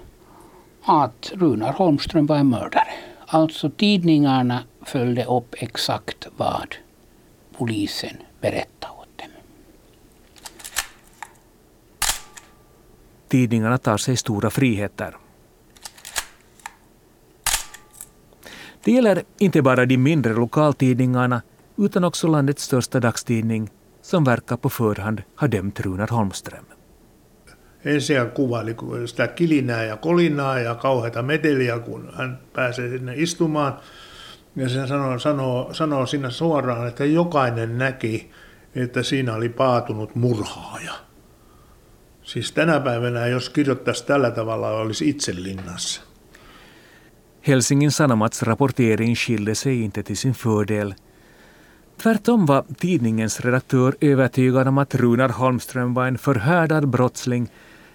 att 0.82 1.32
Runar 1.34 1.72
Holmström 1.72 2.26
var 2.26 2.36
en 2.36 2.48
mördare. 2.48 2.88
Alltså 3.26 3.70
tidningarna 3.70 4.64
följde 4.82 5.24
upp 5.24 5.54
exakt 5.58 6.26
vad 6.36 6.76
polisen 7.58 8.16
berättade 8.40 8.92
åt 8.92 9.18
dem. 9.18 9.28
Tidningarna 13.28 13.78
tar 13.78 13.96
sig 13.96 14.16
stora 14.16 14.50
friheter. 14.50 15.16
Det 18.84 18.92
gäller 18.92 19.22
inte 19.38 19.62
bara 19.62 19.86
de 19.86 19.96
mindre 19.96 20.32
lokaltidningarna 20.32 21.42
utan 21.76 22.04
också 22.04 22.26
landets 22.26 22.62
största 22.62 23.00
dagstidning 23.00 23.70
som 24.02 24.24
verkar 24.24 24.56
på 24.56 24.70
förhand 24.70 25.22
ha 25.36 25.48
dömt 25.48 25.80
Runar 25.80 26.08
Holmström. 26.08 26.64
Ensin 27.84 28.18
hän 28.18 28.30
kuvaili 28.30 28.76
sitä 29.06 29.28
kilinää 29.28 29.84
ja 29.84 29.96
kolinaa 29.96 30.58
ja 30.58 30.74
kauheita 30.74 31.22
meteliä, 31.22 31.78
kun 31.78 32.12
hän 32.16 32.38
pääsee 32.52 32.88
sinne 32.88 33.12
istumaan. 33.16 33.76
Ja 34.56 34.68
se 34.68 34.86
sanoo, 34.86 35.18
sanoo, 35.18 35.74
sanoo 35.74 36.06
siinä 36.06 36.30
suoraan, 36.30 36.88
että 36.88 37.04
jokainen 37.04 37.78
näki, 37.78 38.30
että 38.74 39.02
siinä 39.02 39.34
oli 39.34 39.48
paatunut 39.48 40.14
murhaaja. 40.14 40.92
Siis 42.22 42.52
tänä 42.52 42.80
päivänä, 42.80 43.26
jos 43.26 43.50
kirjoittaisi 43.50 44.06
tällä 44.06 44.30
tavalla, 44.30 44.68
olisi 44.68 45.08
itse 45.08 45.32
linnassa. 45.34 46.02
Helsingin 47.46 47.90
Sanomats 47.90 48.42
rapportering 48.42 49.16
skilde 49.16 49.54
sig 49.54 49.82
inte 49.82 50.02
till 50.02 50.16
sin 50.16 50.32
fördel. 50.32 50.94
Tvärtom 52.02 52.46
var 52.46 52.64
tidningens 52.78 53.40
redaktör 53.40 53.94
övertygad 54.00 54.68
om 54.68 54.78
att 54.78 54.94
Runar 54.94 55.28
Holmström 55.28 55.94
var 55.94 56.06
en 56.06 56.18
förhärdad 56.18 56.88
brottsling 56.88 57.50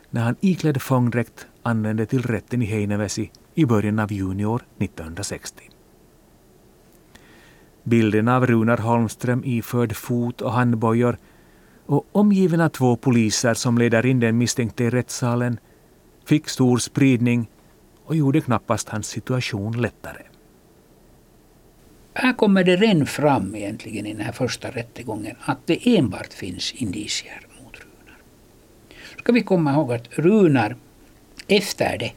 när 0.10 0.24
han 0.24 0.36
iklädd 0.42 0.82
fångdräkt 0.82 1.48
anlände 1.64 2.06
till 2.06 2.22
rätten 2.22 2.62
i 2.62 2.66
Heinävesi 2.66 3.32
i 3.54 3.66
början 3.66 4.00
av 4.00 4.12
juni 4.12 4.46
år 4.46 4.62
1960. 4.80 5.70
Bilden 7.84 8.28
av 8.28 8.46
Runar 8.46 8.78
Holmström 8.78 9.44
iförd 9.46 9.96
fot 9.96 10.42
och 10.42 10.52
handbojor 10.52 11.18
och 11.86 12.06
omgiven 12.12 12.62
av 12.62 12.70
två 12.70 12.96
poliser 12.96 13.54
som 13.54 13.78
leder 13.78 14.06
in 14.06 14.20
den 14.20 14.38
misstänkte 14.38 14.84
i 14.84 14.90
rättssalen 14.90 15.60
fick 16.26 16.50
stor 16.50 16.78
spridning 16.78 17.50
och 18.04 18.16
gjorde 18.16 18.42
knappast 18.42 18.90
hans 18.90 19.08
situation 19.08 19.82
lättare. 19.82 20.22
Här 22.14 22.34
kommer 22.34 22.64
det 22.64 22.76
redan 22.76 23.06
fram 23.06 23.56
egentligen 23.56 24.06
i 24.06 24.14
den 24.14 24.22
här 24.22 24.32
första 24.32 24.70
rättegången 24.72 25.36
att 25.40 25.60
det 25.66 25.98
enbart 25.98 26.34
finns 26.34 26.74
indicier. 26.74 27.47
Ska 29.28 29.34
vi 29.34 29.42
komma 29.42 29.74
ihåg 29.74 29.94
att 29.94 30.08
Runar 30.12 30.76
efter 31.48 31.98
det 31.98 32.12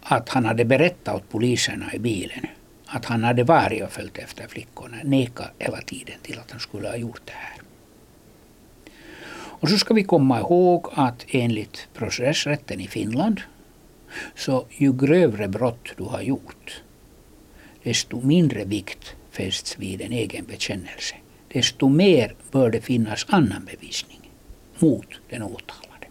att 0.00 0.28
han 0.28 0.44
hade 0.44 0.64
berättat 0.64 1.14
åt 1.14 1.28
poliserna 1.28 1.94
i 1.94 1.98
bilen 1.98 2.46
att 2.86 3.04
han 3.04 3.24
hade 3.24 3.44
varit 3.44 3.82
och 3.82 3.92
följt 3.92 4.18
efter 4.18 4.48
flickorna 4.48 4.96
nekade 5.04 5.50
hela 5.58 5.80
tiden 5.80 6.14
till 6.22 6.38
att 6.38 6.50
han 6.50 6.60
skulle 6.60 6.88
ha 6.88 6.96
gjort 6.96 7.20
det 7.24 7.32
här. 7.32 7.62
Och 9.32 9.68
så 9.68 9.78
ska 9.78 9.94
vi 9.94 10.04
komma 10.04 10.38
ihåg 10.38 10.86
att 10.92 11.26
enligt 11.28 11.88
processrätten 11.94 12.80
i 12.80 12.88
Finland 12.88 13.40
så 14.34 14.66
ju 14.70 14.92
grövre 14.92 15.48
brott 15.48 15.88
du 15.96 16.04
har 16.04 16.20
gjort 16.22 16.82
desto 17.82 18.20
mindre 18.20 18.64
vikt 18.64 19.14
fästs 19.30 19.78
vid 19.78 20.00
en 20.00 20.12
egen 20.12 20.44
bekännelse. 20.44 21.14
Desto 21.48 21.88
mer 21.88 22.34
bör 22.50 22.70
det 22.70 22.80
finnas 22.80 23.26
annan 23.28 23.64
bevisning 23.64 24.19
mot 24.80 25.20
den 25.28 25.42
åtalade. 25.42 26.06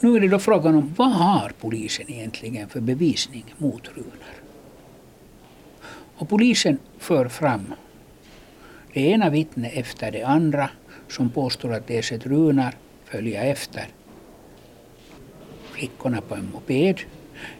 Nu 0.00 0.16
är 0.16 0.20
det 0.20 0.28
då 0.28 0.38
frågan 0.38 0.74
om 0.74 0.94
vad 0.96 1.12
har 1.12 1.52
polisen 1.60 2.10
egentligen 2.10 2.68
för 2.68 2.80
bevisning 2.80 3.54
mot 3.58 3.88
Runar? 3.88 4.34
Och 6.16 6.28
polisen 6.28 6.78
för 6.98 7.28
fram 7.28 7.74
det 8.92 9.00
ena 9.00 9.30
vittnet 9.30 9.72
efter 9.74 10.10
det 10.10 10.22
andra 10.22 10.70
som 11.08 11.30
påstår 11.30 11.72
att 11.72 11.86
de 11.86 12.02
sett 12.02 12.26
Runar 12.26 12.74
följa 13.04 13.42
efter 13.42 13.88
flickorna 15.70 16.20
på 16.20 16.34
en 16.34 16.50
moped. 16.52 17.00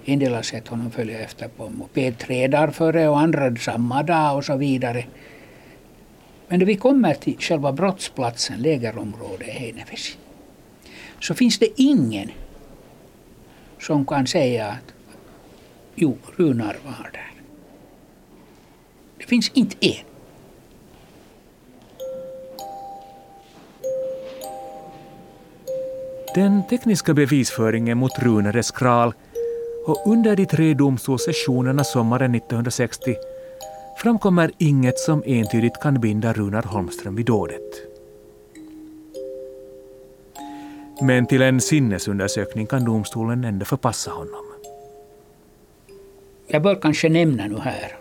En 0.04 0.18
del 0.18 0.34
har 0.34 0.42
sett 0.42 0.68
honom 0.68 0.90
följa 0.90 1.20
efter 1.20 1.48
på 1.48 1.68
moped 1.68 2.18
tre 2.18 2.48
dagar 2.48 2.70
före 2.70 3.08
och 3.08 3.20
andra 3.20 3.56
samma 3.56 4.02
dag 4.02 4.36
och 4.36 4.44
så 4.44 4.56
vidare. 4.56 5.04
Men 6.48 6.58
när 6.58 6.66
vi 6.66 6.76
kommer 6.76 7.14
till 7.14 7.36
själva 7.38 7.72
brottsplatsen, 7.72 8.62
lägerområdet 8.62 9.48
i 9.48 9.50
Heinävesi, 9.50 10.16
så 11.20 11.34
finns 11.34 11.58
det 11.58 11.80
ingen 11.80 12.30
som 13.80 14.06
kan 14.06 14.26
säga 14.26 14.66
att 14.66 14.94
jo, 15.94 16.16
Runar 16.36 16.76
var 16.84 17.10
där. 17.12 17.32
Det 19.18 19.26
finns 19.26 19.50
inte 19.54 19.76
en. 19.80 20.04
Den 26.34 26.62
tekniska 26.66 27.14
bevisföringen 27.14 27.98
mot 27.98 28.18
Runar 28.18 28.56
är 28.56 28.62
skral 28.62 29.14
och 29.86 30.06
under 30.06 30.36
de 30.36 30.46
tre 30.46 30.74
domstolssessionerna 30.74 31.84
sommaren 31.84 32.34
1960 32.34 33.16
framkommer 33.98 34.50
inget 34.58 34.98
som 34.98 35.22
entydigt 35.26 35.80
kan 35.80 36.00
binda 36.00 36.32
Runar 36.32 36.62
Holmström 36.62 37.16
vid 37.16 37.26
dådet. 37.26 37.92
Men 41.00 41.26
till 41.26 41.42
en 41.42 41.60
sinnesundersökning 41.60 42.66
kan 42.66 42.84
domstolen 42.84 43.44
ändå 43.44 43.64
förpassa 43.64 44.10
honom. 44.10 44.44
Jag 46.46 46.62
bör 46.62 46.74
kanske 46.74 47.08
nämna 47.08 47.46
nu 47.46 47.58
här 47.58 47.96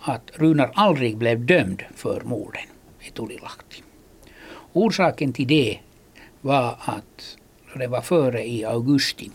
att 0.00 0.30
Runar 0.34 0.70
aldrig 0.74 1.16
blev 1.16 1.46
dömd 1.46 1.82
för 1.94 2.20
morden 2.24 2.62
i 3.00 3.10
Tulilahti. 3.10 3.82
Orsaken 4.72 5.32
till 5.32 5.46
det 5.46 5.78
var 6.40 6.76
att 6.80 7.36
det 7.76 7.86
var 7.86 8.00
före 8.00 8.46
i 8.46 8.64
augusti, 8.64 9.30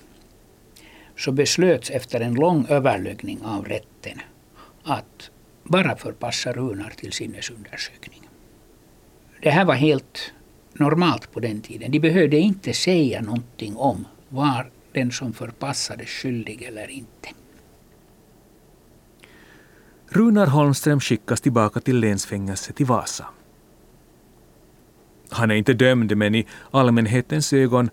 så 1.17 1.31
beslöts 1.31 1.89
efter 1.89 2.19
en 2.19 2.33
lång 2.33 2.65
överläggning 2.69 3.41
av 3.43 3.65
rätten 3.65 4.21
att 4.83 5.31
bara 5.63 5.95
förpassa 5.95 6.53
Runar 6.53 6.89
till 6.89 7.11
sinnesundersökning. 7.11 8.29
Det 9.41 9.49
här 9.49 9.65
var 9.65 9.73
helt 9.73 10.33
normalt 10.73 11.31
på 11.31 11.39
den 11.39 11.61
tiden. 11.61 11.91
De 11.91 11.99
behövde 11.99 12.37
inte 12.37 12.73
säga 12.73 13.21
någonting 13.21 13.75
om 13.75 14.05
var 14.29 14.71
den 14.91 15.11
som 15.11 15.33
förpassades 15.33 16.09
skyldig 16.09 16.61
eller 16.61 16.89
inte. 16.89 17.29
Runar 20.09 20.47
Holmström 20.47 20.99
skickas 20.99 21.41
tillbaka 21.41 21.79
till 21.79 21.99
länsfängelset 21.99 22.81
i 22.81 22.83
Vasa. 22.83 23.25
Han 25.29 25.51
är 25.51 25.55
inte 25.55 25.73
dömd 25.73 26.17
men 26.17 26.35
i 26.35 26.47
allmänhetens 26.71 27.53
ögon 27.53 27.89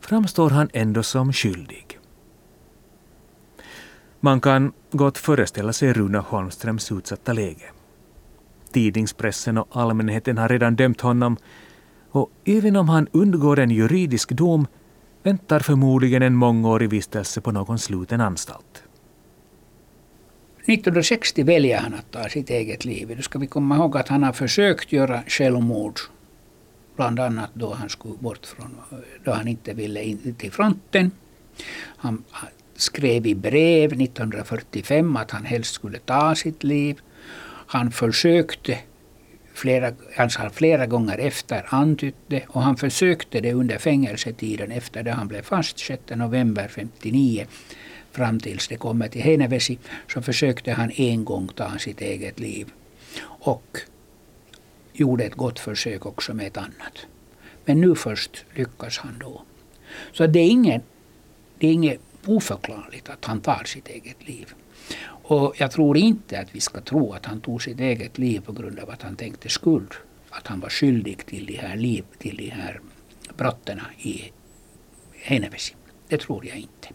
framstår 0.00 0.50
han 0.50 0.70
ändå 0.72 1.02
som 1.02 1.32
skyldig. 1.32 1.95
Man 4.26 4.40
kan 4.40 4.72
gott 4.90 5.18
föreställa 5.18 5.72
sig 5.72 5.92
Rune 5.92 6.18
Holmströms 6.18 6.92
utsatta 6.92 7.32
läge. 7.32 7.64
Tidningspressen 8.72 9.58
och 9.58 9.68
allmänheten 9.70 10.38
har 10.38 10.48
redan 10.48 10.76
dömt 10.76 11.00
honom 11.00 11.36
och 12.10 12.30
även 12.44 12.76
om 12.76 12.88
han 12.88 13.08
undgår 13.12 13.58
en 13.58 13.70
juridisk 13.70 14.32
dom 14.32 14.66
väntar 15.22 15.60
förmodligen 15.60 16.22
en 16.22 16.34
mångårig 16.34 16.90
vistelse 16.90 17.40
på 17.40 17.52
någon 17.52 17.78
sluten 17.78 18.20
anstalt. 18.20 18.82
1960 20.56 21.42
väljer 21.42 21.78
han 21.78 21.94
att 21.94 22.10
ta 22.10 22.28
sitt 22.28 22.50
eget 22.50 22.84
liv. 22.84 23.14
Då 23.16 23.22
ska 23.22 23.38
vi 23.38 23.46
komma 23.46 23.76
ihåg 23.76 23.96
att 23.96 24.08
han 24.08 24.22
har 24.22 24.32
försökt 24.32 24.92
göra 24.92 25.22
självmord 25.26 26.00
Bland 26.96 27.20
annat 27.20 27.50
då 27.54 27.74
han 27.74 27.88
skulle 27.88 28.16
bort 28.16 28.46
från, 28.46 28.76
då 29.24 29.32
han 29.32 29.48
inte 29.48 29.74
ville 29.74 30.02
in 30.02 30.34
till 30.38 30.52
fronten. 30.52 31.10
Han 31.96 32.24
skrev 32.80 33.26
i 33.26 33.34
brev 33.34 33.92
1945 33.92 35.16
att 35.16 35.30
han 35.30 35.44
helst 35.44 35.74
skulle 35.74 35.98
ta 35.98 36.34
sitt 36.34 36.64
liv. 36.64 37.00
Han 37.66 37.90
försökte 37.90 38.78
flera, 39.54 39.92
alltså 40.16 40.50
flera 40.52 40.86
gånger 40.86 41.18
efter 41.18 41.66
antytt 41.68 42.14
det 42.26 42.42
och 42.48 42.62
han 42.62 42.76
försökte 42.76 43.40
det 43.40 43.52
under 43.52 43.78
fängelsetiden 43.78 44.72
efter 44.72 45.02
det 45.02 45.12
han 45.12 45.28
blev 45.28 45.42
fast 45.42 45.78
6 45.78 46.02
november 46.10 46.64
1959 46.64 47.46
fram 48.12 48.40
tills 48.40 48.68
det 48.68 48.76
kommer 48.76 49.08
till 49.08 49.22
Heinevesi, 49.22 49.78
så 50.08 50.22
försökte 50.22 50.72
han 50.72 50.90
en 50.90 51.24
gång 51.24 51.48
ta 51.48 51.78
sitt 51.78 52.00
eget 52.00 52.40
liv. 52.40 52.72
Och 53.24 53.78
gjorde 54.92 55.24
ett 55.24 55.34
gott 55.34 55.58
försök 55.58 56.06
också 56.06 56.34
med 56.34 56.46
ett 56.46 56.56
annat. 56.56 57.06
Men 57.64 57.80
nu 57.80 57.94
först 57.94 58.44
lyckas 58.54 58.98
han 58.98 59.18
då. 59.20 59.42
Så 60.12 60.26
det 60.26 60.38
är 60.38 60.50
ingen 60.50 60.82
det 61.58 61.66
är 61.66 61.72
ingen 61.72 61.98
oförklarligt 62.28 63.08
att 63.08 63.24
han 63.24 63.40
tar 63.40 63.64
sitt 63.64 63.88
eget 63.88 64.28
liv. 64.28 64.54
Och 65.06 65.54
jag 65.58 65.70
tror 65.70 65.96
inte 65.96 66.40
att 66.40 66.54
vi 66.54 66.60
ska 66.60 66.80
tro 66.80 67.12
att 67.12 67.26
han 67.26 67.40
tog 67.40 67.62
sitt 67.62 67.80
eget 67.80 68.18
liv 68.18 68.40
på 68.40 68.52
grund 68.52 68.78
av 68.78 68.90
att 68.90 69.02
han 69.02 69.16
tänkte 69.16 69.48
skuld. 69.48 69.94
Att 70.30 70.46
han 70.46 70.60
var 70.60 70.68
skyldig 70.68 71.26
till 71.26 71.46
de 71.46 71.56
här, 71.56 71.76
liv, 71.76 72.04
till 72.18 72.36
de 72.36 72.50
här 72.50 72.80
brotten 73.36 73.80
i 73.98 74.32
Heinävesi. 75.12 75.74
Det 76.08 76.18
tror 76.18 76.46
jag 76.46 76.56
inte. 76.56 76.88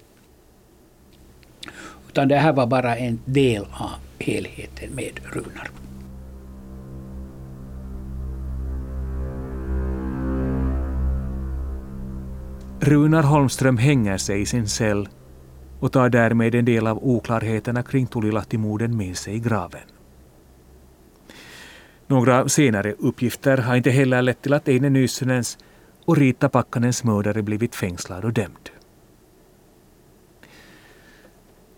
Utan 2.09 2.27
det 2.27 2.37
här 2.37 2.53
var 2.53 2.67
bara 2.67 2.97
en 2.97 3.19
del 3.25 3.63
av 3.63 3.91
helheten 4.19 4.89
med 4.95 5.19
Runar. 5.23 5.71
Runar 12.79 13.23
Holmström 13.23 13.77
hänger 13.77 14.17
sig 14.17 14.41
i 14.41 14.45
sin 14.45 14.67
cell 14.67 15.09
och 15.81 15.91
tar 15.91 16.09
därmed 16.09 16.55
en 16.55 16.65
del 16.65 16.87
av 16.87 16.97
oklarheterna 17.03 17.83
kring 17.83 18.07
Tulilahtimorden 18.07 18.97
med 18.97 19.17
sig 19.17 19.35
i 19.35 19.39
graven. 19.39 19.87
Några 22.07 22.49
senare 22.49 22.93
uppgifter 22.99 23.57
har 23.57 23.75
inte 23.75 23.89
heller 23.89 24.21
lett 24.21 24.41
till 24.41 24.53
att 24.53 24.67
Eine 24.67 24.89
Nysynens 24.89 25.57
och 26.05 26.17
Rita 26.17 26.49
Pakkanens 26.49 27.03
mördare 27.03 27.41
blivit 27.41 27.75
fängslad 27.75 28.25
och 28.25 28.33
dömd. 28.33 28.69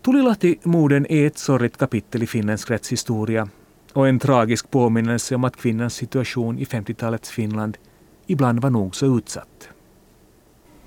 Tulilahti-morden 0.02 1.06
är 1.06 1.26
ett 1.26 1.38
sorgligt 1.38 1.76
kapitel 1.76 2.22
i 2.22 2.26
finländsk 2.26 2.70
rättshistoria 2.70 3.48
och 3.92 4.08
en 4.08 4.18
tragisk 4.18 4.70
påminnelse 4.70 5.34
om 5.34 5.44
att 5.44 5.56
kvinnans 5.56 5.94
situation 5.94 6.58
i 6.58 6.64
50-talets 6.64 7.30
Finland 7.30 7.78
ibland 8.26 8.60
var 8.62 8.70
nog 8.70 8.96
så 8.96 9.18
utsatt. 9.18 9.68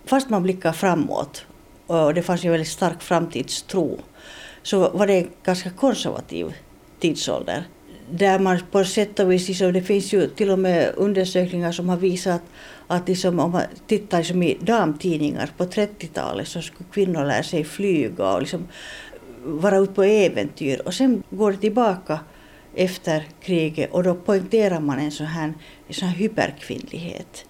Fast 0.06 0.30
man 0.30 0.44
blickar 0.44 0.72
framåt 0.72 1.46
och 1.88 2.14
det 2.14 2.22
fanns 2.22 2.46
ju 2.46 2.50
väldigt 2.50 2.68
stark 2.68 3.02
framtidstro 3.02 4.00
så 4.64 4.90
var 4.90 5.08
det 5.08 5.14
en 5.14 5.30
ganska 5.44 5.70
konservativ 5.70 6.54
tidsålder. 7.00 7.64
Där 8.10 8.40
man 8.40 8.60
på 8.72 8.84
sätt 8.84 9.20
och 9.20 9.32
vis, 9.32 9.48
liksom, 9.48 9.74
det 9.74 9.82
finns 9.82 10.14
ju 10.14 10.28
till 10.28 10.50
och 10.50 10.60
med 10.60 10.94
undersökningar 10.96 11.72
som 11.72 11.90
har 11.90 11.98
visat 11.98 12.42
att 12.88 13.08
liksom, 13.08 13.40
om 13.40 13.52
man 13.52 13.64
tittar 13.88 14.18
liksom 14.18 14.44
i 14.44 14.58
damtidningar 14.62 15.50
på 15.58 15.66
30-talet 15.66 16.48
så 16.48 16.62
skulle 16.62 16.90
kvinnor 16.92 17.26
lära 17.26 17.44
sig 17.44 17.64
flyga 17.64 18.34
och 18.34 18.40
liksom 18.40 18.68
vara 19.44 19.78
ute 19.78 19.94
på 19.94 20.04
äventyr. 20.04 20.82
Och 20.86 20.94
sen 20.94 21.24
går 21.30 21.52
det 21.52 21.58
tillbaka 21.58 22.20
efter 22.76 23.24
kriget 23.42 23.92
och 23.92 24.04
då 24.04 24.16
poängterar 24.16 24.80
man 24.80 25.00
en 25.00 25.12
sån 25.12 25.26
här, 25.26 25.54
en 25.88 25.94
sån 25.94 26.08
här 26.08 26.16
hyperkvinnlighet. 26.16 27.46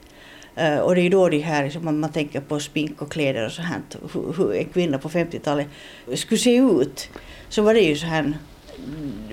Eh, 0.58 0.80
och 0.80 0.96
det 0.96 1.02
är 1.02 1.10
då 1.10 1.30
det 1.30 1.39
här, 1.39 1.63
liksom, 1.63 2.00
man 2.00 2.12
tänker 2.12 2.41
på 2.41 2.60
smink 2.60 3.02
och 3.02 3.12
kläder 3.12 3.46
och 3.46 3.52
så 3.52 3.62
här, 3.62 3.82
hur, 4.13 4.34
hur 4.34 4.56
en 4.56 4.65
kvinna 4.65 4.98
på 4.98 5.10
50-talet 5.10 5.67
skulle 6.15 6.39
se 6.39 6.56
ut, 6.56 7.10
så 7.50 7.62
var 7.62 7.74
det 7.74 7.80
ju 7.80 7.96
så 7.96 8.06
här 8.06 8.38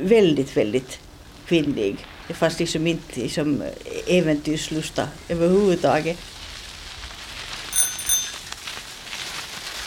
väldigt, 0.00 0.56
väldigt 0.56 0.98
kvinnlig. 1.46 1.96
Det 2.28 2.34
fanns 2.34 2.58
liksom 2.58 2.86
inte 2.86 3.20
liksom, 3.20 3.62
äventyrslusta 4.06 5.08
överhuvudtaget. 5.28 6.18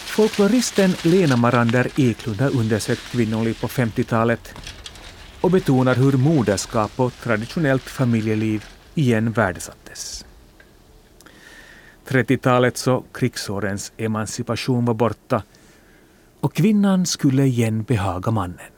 Folkloristen 0.05 0.93
Lena 1.03 1.35
Marander 1.35 1.87
Eklund 1.97 2.41
har 2.41 2.55
undersökt 2.55 3.11
kvinnoliv 3.11 3.57
på 3.61 3.67
50-talet 3.67 4.53
och 5.41 5.51
betonar 5.51 5.95
hur 5.95 6.11
moderskap 6.11 6.91
och 6.95 7.13
traditionellt 7.23 7.83
familjeliv 7.83 8.65
igen 8.95 9.31
värdesattes. 9.31 10.26
30-talets 12.07 12.87
och 12.87 13.05
krigsårens 13.13 13.91
emancipation 13.97 14.85
var 14.85 14.93
borta 14.93 15.43
och 16.39 16.53
kvinnan 16.53 17.05
skulle 17.05 17.43
igen 17.43 17.83
behaga 17.83 18.31
mannen. 18.31 18.71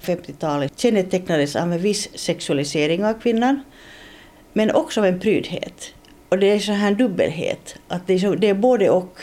50-talet 0.00 0.78
kännetecknades 0.78 1.56
av 1.56 1.72
en 1.72 1.78
viss 1.78 2.08
sexualisering 2.14 3.04
av 3.04 3.20
kvinnan 3.20 3.60
men 4.52 4.70
också 4.70 5.00
av 5.00 5.06
en 5.06 5.20
prydhet. 5.20 5.94
Och 6.28 6.38
det 6.38 6.46
är 6.46 6.58
så 6.58 6.72
här 6.72 6.88
en 6.88 6.96
dubbelhet, 6.96 7.76
att 7.88 8.06
det 8.06 8.14
är, 8.14 8.18
så, 8.18 8.34
det 8.34 8.48
är 8.48 8.54
både 8.54 8.90
och. 8.90 9.20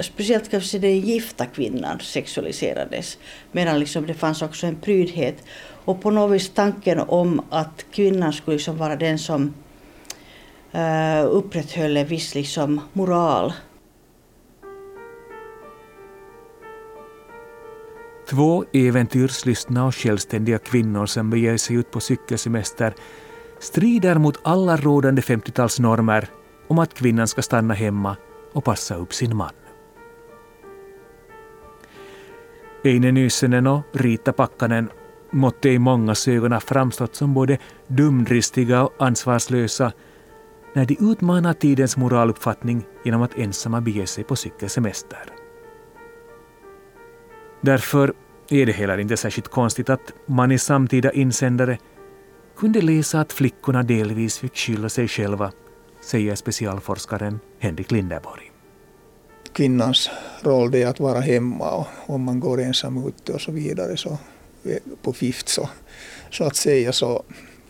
Speciellt 0.00 0.50
kanske 0.50 0.78
den 0.78 1.00
gifta 1.00 1.46
kvinnan 1.46 2.00
sexualiserades 2.00 3.18
medan 3.52 3.80
liksom 3.80 4.06
det 4.06 4.14
fanns 4.14 4.42
också 4.42 4.66
en 4.66 4.76
prydhet. 4.76 5.36
Och 5.84 6.02
på 6.02 6.10
något 6.10 6.34
vis 6.34 6.50
tanken 6.50 6.98
om 6.98 7.42
att 7.50 7.86
kvinnan 7.90 8.32
skulle 8.32 8.56
liksom 8.56 8.76
vara 8.76 8.96
den 8.96 9.18
som 9.18 9.54
uh, 10.74 11.26
upprätthöll 11.30 11.96
en 11.96 12.06
viss 12.06 12.34
liksom 12.34 12.80
moral 12.92 13.52
Två 18.28 18.64
äventyrslystna 18.72 19.86
och 19.86 19.94
självständiga 19.94 20.58
kvinnor 20.58 21.06
som 21.06 21.30
beger 21.30 21.56
sig 21.56 21.76
ut 21.76 21.90
på 21.90 22.00
cykelsemester 22.00 22.94
strider 23.58 24.14
mot 24.14 24.40
alla 24.42 24.76
rådande 24.76 25.22
50-talsnormer 25.22 26.26
om 26.68 26.78
att 26.78 26.94
kvinnan 26.94 27.28
ska 27.28 27.42
stanna 27.42 27.74
hemma 27.74 28.16
och 28.52 28.64
passa 28.64 28.94
upp 28.94 29.14
sin 29.14 29.36
man. 29.36 29.52
Eine 32.84 33.12
Nysenen 33.12 33.66
och 33.66 33.82
Rita 33.92 34.32
Pakkanen 34.32 34.90
måtte 35.30 35.68
i 35.68 35.78
mångas 35.78 36.28
ögon 36.28 36.52
ha 36.52 36.60
framstått 36.60 37.14
som 37.14 37.34
både 37.34 37.58
dumdristiga 37.86 38.82
och 38.82 38.92
ansvarslösa 38.98 39.92
när 40.76 40.86
de 40.86 40.96
utmanar 41.00 41.52
tidens 41.52 41.96
moraluppfattning 41.96 42.84
genom 43.04 43.22
att 43.22 43.38
ensamma 43.38 43.80
bege 43.80 44.06
sig 44.06 44.24
på 44.24 44.36
cykelsemester. 44.36 45.24
Därför 47.60 48.14
är 48.48 48.66
det 48.66 48.72
heller 48.72 48.98
inte 48.98 49.16
särskilt 49.16 49.48
konstigt 49.48 49.90
att 49.90 50.12
man 50.26 50.52
i 50.52 50.58
samtida 50.58 51.12
insändare 51.12 51.78
kunde 52.56 52.80
läsa 52.80 53.20
att 53.20 53.32
flickorna 53.32 53.82
delvis 53.82 54.38
fick 54.38 54.56
skylla 54.56 54.88
sig 54.88 55.08
själva, 55.08 55.52
säger 56.00 56.34
specialforskaren 56.34 57.40
Henrik 57.58 57.90
Lindeborg. 57.90 58.52
Kvinnans 59.52 60.10
roll 60.42 60.74
är 60.74 60.86
att 60.86 61.00
vara 61.00 61.20
hemma 61.20 61.70
och 61.70 61.86
om 62.06 62.22
man 62.22 62.40
går 62.40 62.60
ensam 62.60 63.08
ute 63.08 63.32
och 63.32 63.40
så 63.40 63.52
vidare 63.52 63.96
så 63.96 64.18
på 65.02 65.12
fift 65.12 65.48
så, 65.48 65.68
så 66.30 66.44
att 66.44 66.56
säga 66.56 66.92
så 66.92 67.24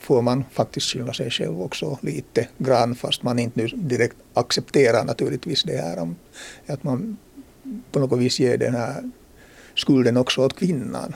får 0.06 0.22
man 0.22 0.44
faktiskt 0.50 0.86
skylla 0.86 1.12
sig 1.12 1.30
själv 1.30 1.62
också 1.62 1.98
lite 2.02 2.48
grann 2.58 2.94
fast 2.94 3.22
man 3.22 3.38
inte 3.38 3.60
nu 3.60 3.66
direkt 3.66 4.16
accepterar 4.34 5.04
naturligtvis 5.04 5.62
det 5.62 5.76
här 5.76 5.98
om 5.98 6.16
att 6.66 6.82
man 6.82 7.16
på 7.90 7.98
något 7.98 8.20
vis 8.20 8.40
ger 8.40 8.58
den 8.58 8.74
här 8.74 9.10
skulden 9.74 10.16
också 10.16 10.44
åt 10.44 10.58
kvinnan. 10.58 11.14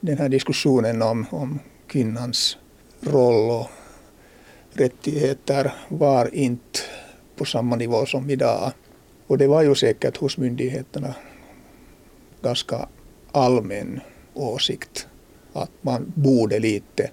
Den 0.00 0.18
här 0.18 0.28
diskussionen 0.28 1.02
om, 1.02 1.26
om 1.30 1.58
kvinnans 1.86 2.56
roll 3.00 3.50
och 3.50 3.70
rättigheter 4.72 5.74
var 5.88 6.34
inte 6.34 6.80
på 7.36 7.44
samma 7.44 7.76
nivå 7.76 8.06
som 8.06 8.30
idag. 8.30 8.72
Och 9.26 9.38
det 9.38 9.46
var 9.46 9.62
ju 9.62 9.74
säkert 9.74 10.16
hos 10.16 10.38
myndigheterna 10.38 11.14
ganska 12.42 12.88
allmän 13.32 14.00
åsikt 14.34 15.07
att 15.62 15.70
man 15.80 16.12
borde 16.14 16.58
lite 16.58 17.10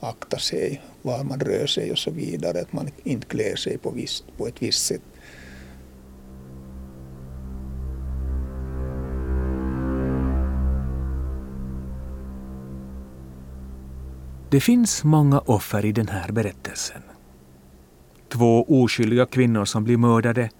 akta 0.00 0.38
sig 0.38 0.82
var 1.02 1.24
man 1.24 1.40
rör 1.40 1.66
sig 1.66 1.92
och 1.92 1.98
så 1.98 2.10
vidare, 2.10 2.60
att 2.60 2.72
man 2.72 2.88
inte 3.04 3.26
klär 3.26 3.56
sig 3.56 3.78
på, 3.78 3.90
visst, 3.90 4.24
på 4.36 4.46
ett 4.46 4.62
visst 4.62 4.86
sätt. 4.86 5.02
Det 14.50 14.60
finns 14.60 15.04
många 15.04 15.38
offer 15.38 15.84
i 15.84 15.92
den 15.92 16.08
här 16.08 16.32
berättelsen. 16.32 17.02
Två 18.28 18.64
oskyldiga 18.68 19.26
kvinnor 19.26 19.64
som 19.64 19.84
blir 19.84 19.96
mördade, 19.96 20.50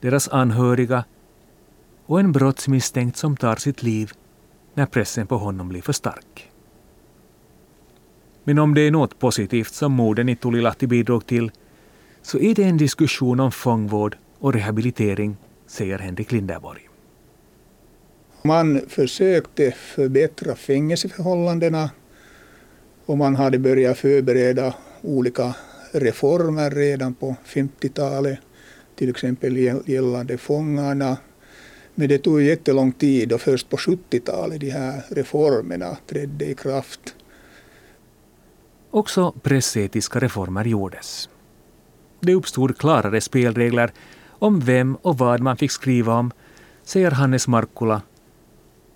deras 0.00 0.28
anhöriga 0.28 1.04
och 2.06 2.20
en 2.20 2.32
brottsmisstänkt 2.32 3.16
som 3.16 3.36
tar 3.36 3.56
sitt 3.56 3.82
liv 3.82 4.12
när 4.74 4.86
pressen 4.86 5.26
på 5.26 5.36
honom 5.36 5.68
blir 5.68 5.82
för 5.82 5.92
stark. 5.92 6.50
Men 8.44 8.58
om 8.58 8.74
det 8.74 8.80
är 8.80 8.90
något 8.90 9.18
positivt 9.18 9.74
som 9.74 9.92
morden 9.92 10.28
i 10.28 10.36
Tulilahti 10.36 10.86
bidrog 10.86 11.26
till 11.26 11.50
så 12.22 12.38
är 12.38 12.54
det 12.54 12.62
en 12.62 12.76
diskussion 12.76 13.40
om 13.40 13.52
fångvård 13.52 14.16
och 14.38 14.52
rehabilitering, 14.52 15.36
säger 15.66 15.98
Henrik 15.98 16.32
Linderborg. 16.32 16.88
Man 18.42 18.80
försökte 18.88 19.70
förbättra 19.70 20.54
fängelseförhållandena 20.54 21.90
och 23.06 23.18
man 23.18 23.36
hade 23.36 23.58
börjat 23.58 23.98
förbereda 23.98 24.74
olika 25.02 25.54
reformer 25.92 26.70
redan 26.70 27.14
på 27.14 27.36
50-talet, 27.46 28.38
till 28.96 29.10
exempel 29.10 29.56
gällande 29.86 30.38
fångarna. 30.38 31.16
Men 31.94 32.08
det 32.08 32.18
tog 32.18 32.42
jättelång 32.42 32.92
tid 32.92 33.32
och 33.32 33.40
först 33.40 33.68
på 33.68 33.76
70-talet 33.76 34.60
de 34.60 34.70
här 34.70 35.02
reformerna 35.10 35.96
trädde 36.06 36.44
i 36.44 36.54
kraft. 36.54 37.14
Också 38.90 39.32
pressetiska 39.32 40.18
reformer 40.18 40.64
gjordes. 40.64 41.28
Det 42.20 42.34
uppstod 42.34 42.78
klarare 42.78 43.20
spelregler 43.20 43.92
om 44.28 44.60
vem 44.60 44.96
och 44.96 45.18
vad 45.18 45.40
man 45.40 45.56
fick 45.56 45.70
skriva 45.70 46.14
om, 46.14 46.30
säger 46.82 47.10
Hannes 47.10 47.48
Markkula. 47.48 48.02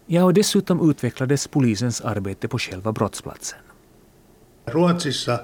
Ja, 0.07 0.25
och 0.25 0.35
dessutom 0.35 0.91
utvecklades 0.91 1.49
polisens 1.49 2.01
arbete 2.01 2.49
på 2.49 2.59
själva 2.59 2.93
brottsplatsen. 2.93 3.59
Ruotsissa 4.67 5.39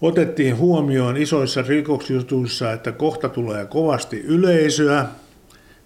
otettiin 0.00 0.56
huomioon 0.56 1.16
isoissa 1.16 1.62
rikoksjutuissa, 1.62 2.72
että 2.72 2.92
kohta 2.92 3.28
tulee 3.28 3.66
kovasti 3.66 4.20
yleisöä. 4.20 5.08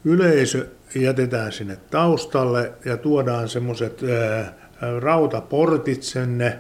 Yleisö 0.05 0.69
jätetään 0.95 1.53
sinne 1.53 1.77
taustalle 1.91 2.73
ja 2.85 2.97
tuodaan 2.97 3.49
semmoiset 3.49 4.01
rautaportit 5.01 6.03
sinne 6.03 6.59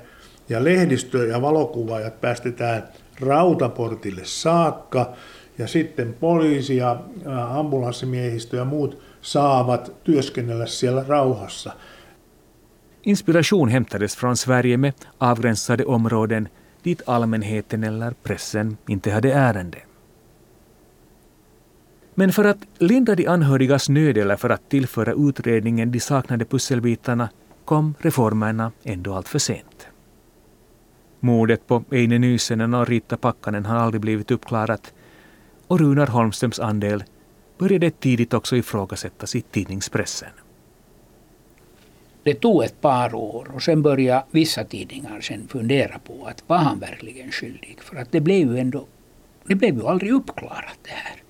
ja 0.49 0.65
lehdistö 0.65 1.27
ja 1.27 1.43
valokuvaajat 1.43 2.21
päästetään 2.21 2.89
rautaportille 3.21 4.21
saakka 4.25 5.13
ja 5.59 5.67
sitten 5.67 6.15
poliisi 6.21 6.77
ja 6.77 7.01
ambulanssimiehistö 7.51 8.57
ja 8.57 8.65
muut 8.65 9.03
saavat 9.21 9.93
työskennellä 10.05 10.67
siellä 10.67 11.05
rauhassa. 11.09 11.73
Inspiration 13.07 13.71
hämtades 13.71 14.17
från 14.17 14.37
Sverige 14.37 14.77
med 14.77 14.93
avgränsade 15.21 15.85
områden 15.87 16.49
dit 16.85 17.03
allmänheten 17.07 17.85
eller 17.85 18.15
pressen 18.23 18.79
inte 18.89 19.11
hade 19.11 19.33
ärende. 19.33 19.83
Men 22.14 22.33
för 22.33 22.44
att 22.44 22.59
lindra 22.79 23.14
de 23.14 23.27
anhörigas 23.27 23.88
nöd 23.88 24.18
eller 24.18 24.37
för 24.37 24.50
att 24.50 24.68
tillföra 24.68 25.12
utredningen 25.29 25.90
de 25.90 26.00
saknade 26.00 26.44
pusselbitarna 26.44 27.29
kom 27.64 27.94
reformerna 27.98 28.72
ändå 28.83 29.14
allt 29.14 29.29
för 29.29 29.38
sent. 29.38 29.87
Mordet 31.20 31.66
på 31.66 31.85
Eine 31.90 32.18
Nysenen 32.18 32.74
och 32.74 32.88
Rita 32.88 33.16
Pakkanen 33.16 33.66
har 33.66 33.77
aldrig 33.77 34.00
blivit 34.00 34.31
uppklarat 34.31 34.94
och 35.66 35.81
Runar 35.81 36.07
Holmströms 36.07 36.61
andel 36.61 37.05
började 37.59 37.90
tidigt 37.90 38.35
också 38.35 38.57
ifrågasättas 38.57 39.37
i 39.37 39.40
tidningspressen. 39.40 40.31
Det 42.22 42.35
tog 42.35 42.64
ett 42.64 42.81
par 42.81 43.14
år 43.14 43.50
och 43.55 43.62
sen 43.62 43.83
började 43.83 44.24
vissa 44.31 44.64
tidningar 44.64 45.20
sen 45.20 45.48
fundera 45.48 45.98
på 45.98 46.27
att 46.27 46.44
var 46.46 46.59
han 46.59 46.79
verkligen 46.79 47.33
skyldig? 47.33 47.79
För 47.81 47.96
att 47.96 48.12
det 48.12 48.20
blev 48.20 48.53
ju 48.53 48.59
ändå, 48.59 48.87
det 49.44 49.55
blev 49.55 49.74
ju 49.74 49.87
aldrig 49.87 50.12
uppklarat 50.12 50.79
det 50.83 50.90
här. 50.90 51.24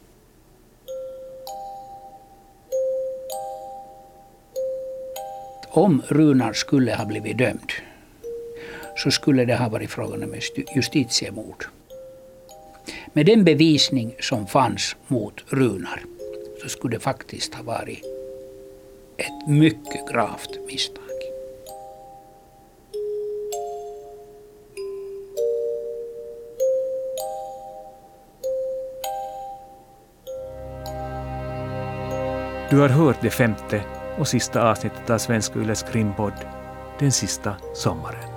Om 5.77 6.03
Runar 6.09 6.53
skulle 6.53 6.95
ha 6.95 7.05
blivit 7.05 7.39
dömd 7.39 7.73
så 8.97 9.11
skulle 9.11 9.45
det 9.45 9.57
ha 9.57 9.69
varit 9.69 9.91
frågan 9.91 10.23
om 10.23 10.35
justitiemord. 10.75 11.65
Med 13.13 13.27
den 13.27 13.45
bevisning 13.45 14.15
som 14.21 14.47
fanns 14.47 14.97
mot 15.09 15.45
Runar 15.47 16.03
så 16.63 16.69
skulle 16.69 16.97
det 16.97 17.01
faktiskt 17.01 17.55
ha 17.55 17.63
varit 17.63 18.05
ett 19.17 19.49
mycket 19.49 20.09
gravt 20.13 20.59
misstag. 20.67 21.05
Du 32.71 32.79
har 32.79 32.89
hört 32.89 33.23
det 33.23 33.31
femte 33.31 33.83
och 34.19 34.29
sista 34.29 34.71
avsnittet 34.71 35.11
av 35.11 35.19
Svenska 35.19 35.59
Yles 35.59 35.83
krimpodd 35.83 36.33
Den 36.99 37.13
sista 37.13 37.55
sommaren. 37.75 38.31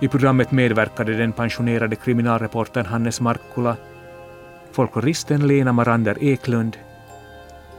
I 0.00 0.08
programmet 0.08 0.50
medverkade 0.50 1.16
den 1.16 1.32
pensionerade 1.32 1.96
kriminalreportern 1.96 2.86
Hannes 2.86 3.20
Markkula, 3.20 3.76
folkloristen 4.72 5.46
Lena 5.46 5.72
Marander 5.72 6.16
Eklund, 6.20 6.76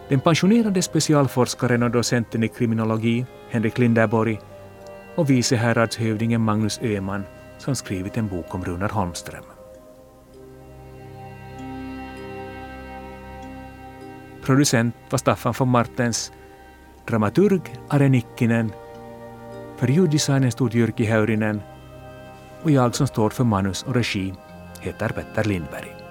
den 0.09 0.19
pensionerade 0.19 0.81
specialforskaren 0.81 1.83
och 1.83 1.91
docenten 1.91 2.43
i 2.43 2.47
kriminologi 2.47 3.25
Henrik 3.49 3.77
Linderborg 3.77 4.39
och 5.15 5.29
vice 5.29 5.55
häradshövdingen 5.55 6.41
Magnus 6.41 6.79
Öhman 6.83 7.23
som 7.57 7.75
skrivit 7.75 8.17
en 8.17 8.27
bok 8.27 8.55
om 8.55 8.65
Runar 8.65 8.89
Holmström. 8.89 9.58
Producent 14.49 14.95
var 15.11 15.17
Staffan 15.17 15.53
von 15.59 15.69
Martens, 15.69 16.31
dramaturg 17.05 17.61
Are 17.89 18.09
Nikkinen, 18.09 18.71
för 19.77 19.87
ljuddesignen 19.87 20.51
stod 20.51 20.73
Jyrki 20.73 21.05
Häyrinen 21.05 21.61
och 22.63 22.71
jag 22.71 22.95
som 22.95 23.07
står 23.07 23.29
för 23.29 23.43
manus 23.43 23.83
och 23.83 23.95
regi 23.95 24.33
heter 24.81 25.09
Petter 25.09 25.43
Lindberg. 25.43 26.08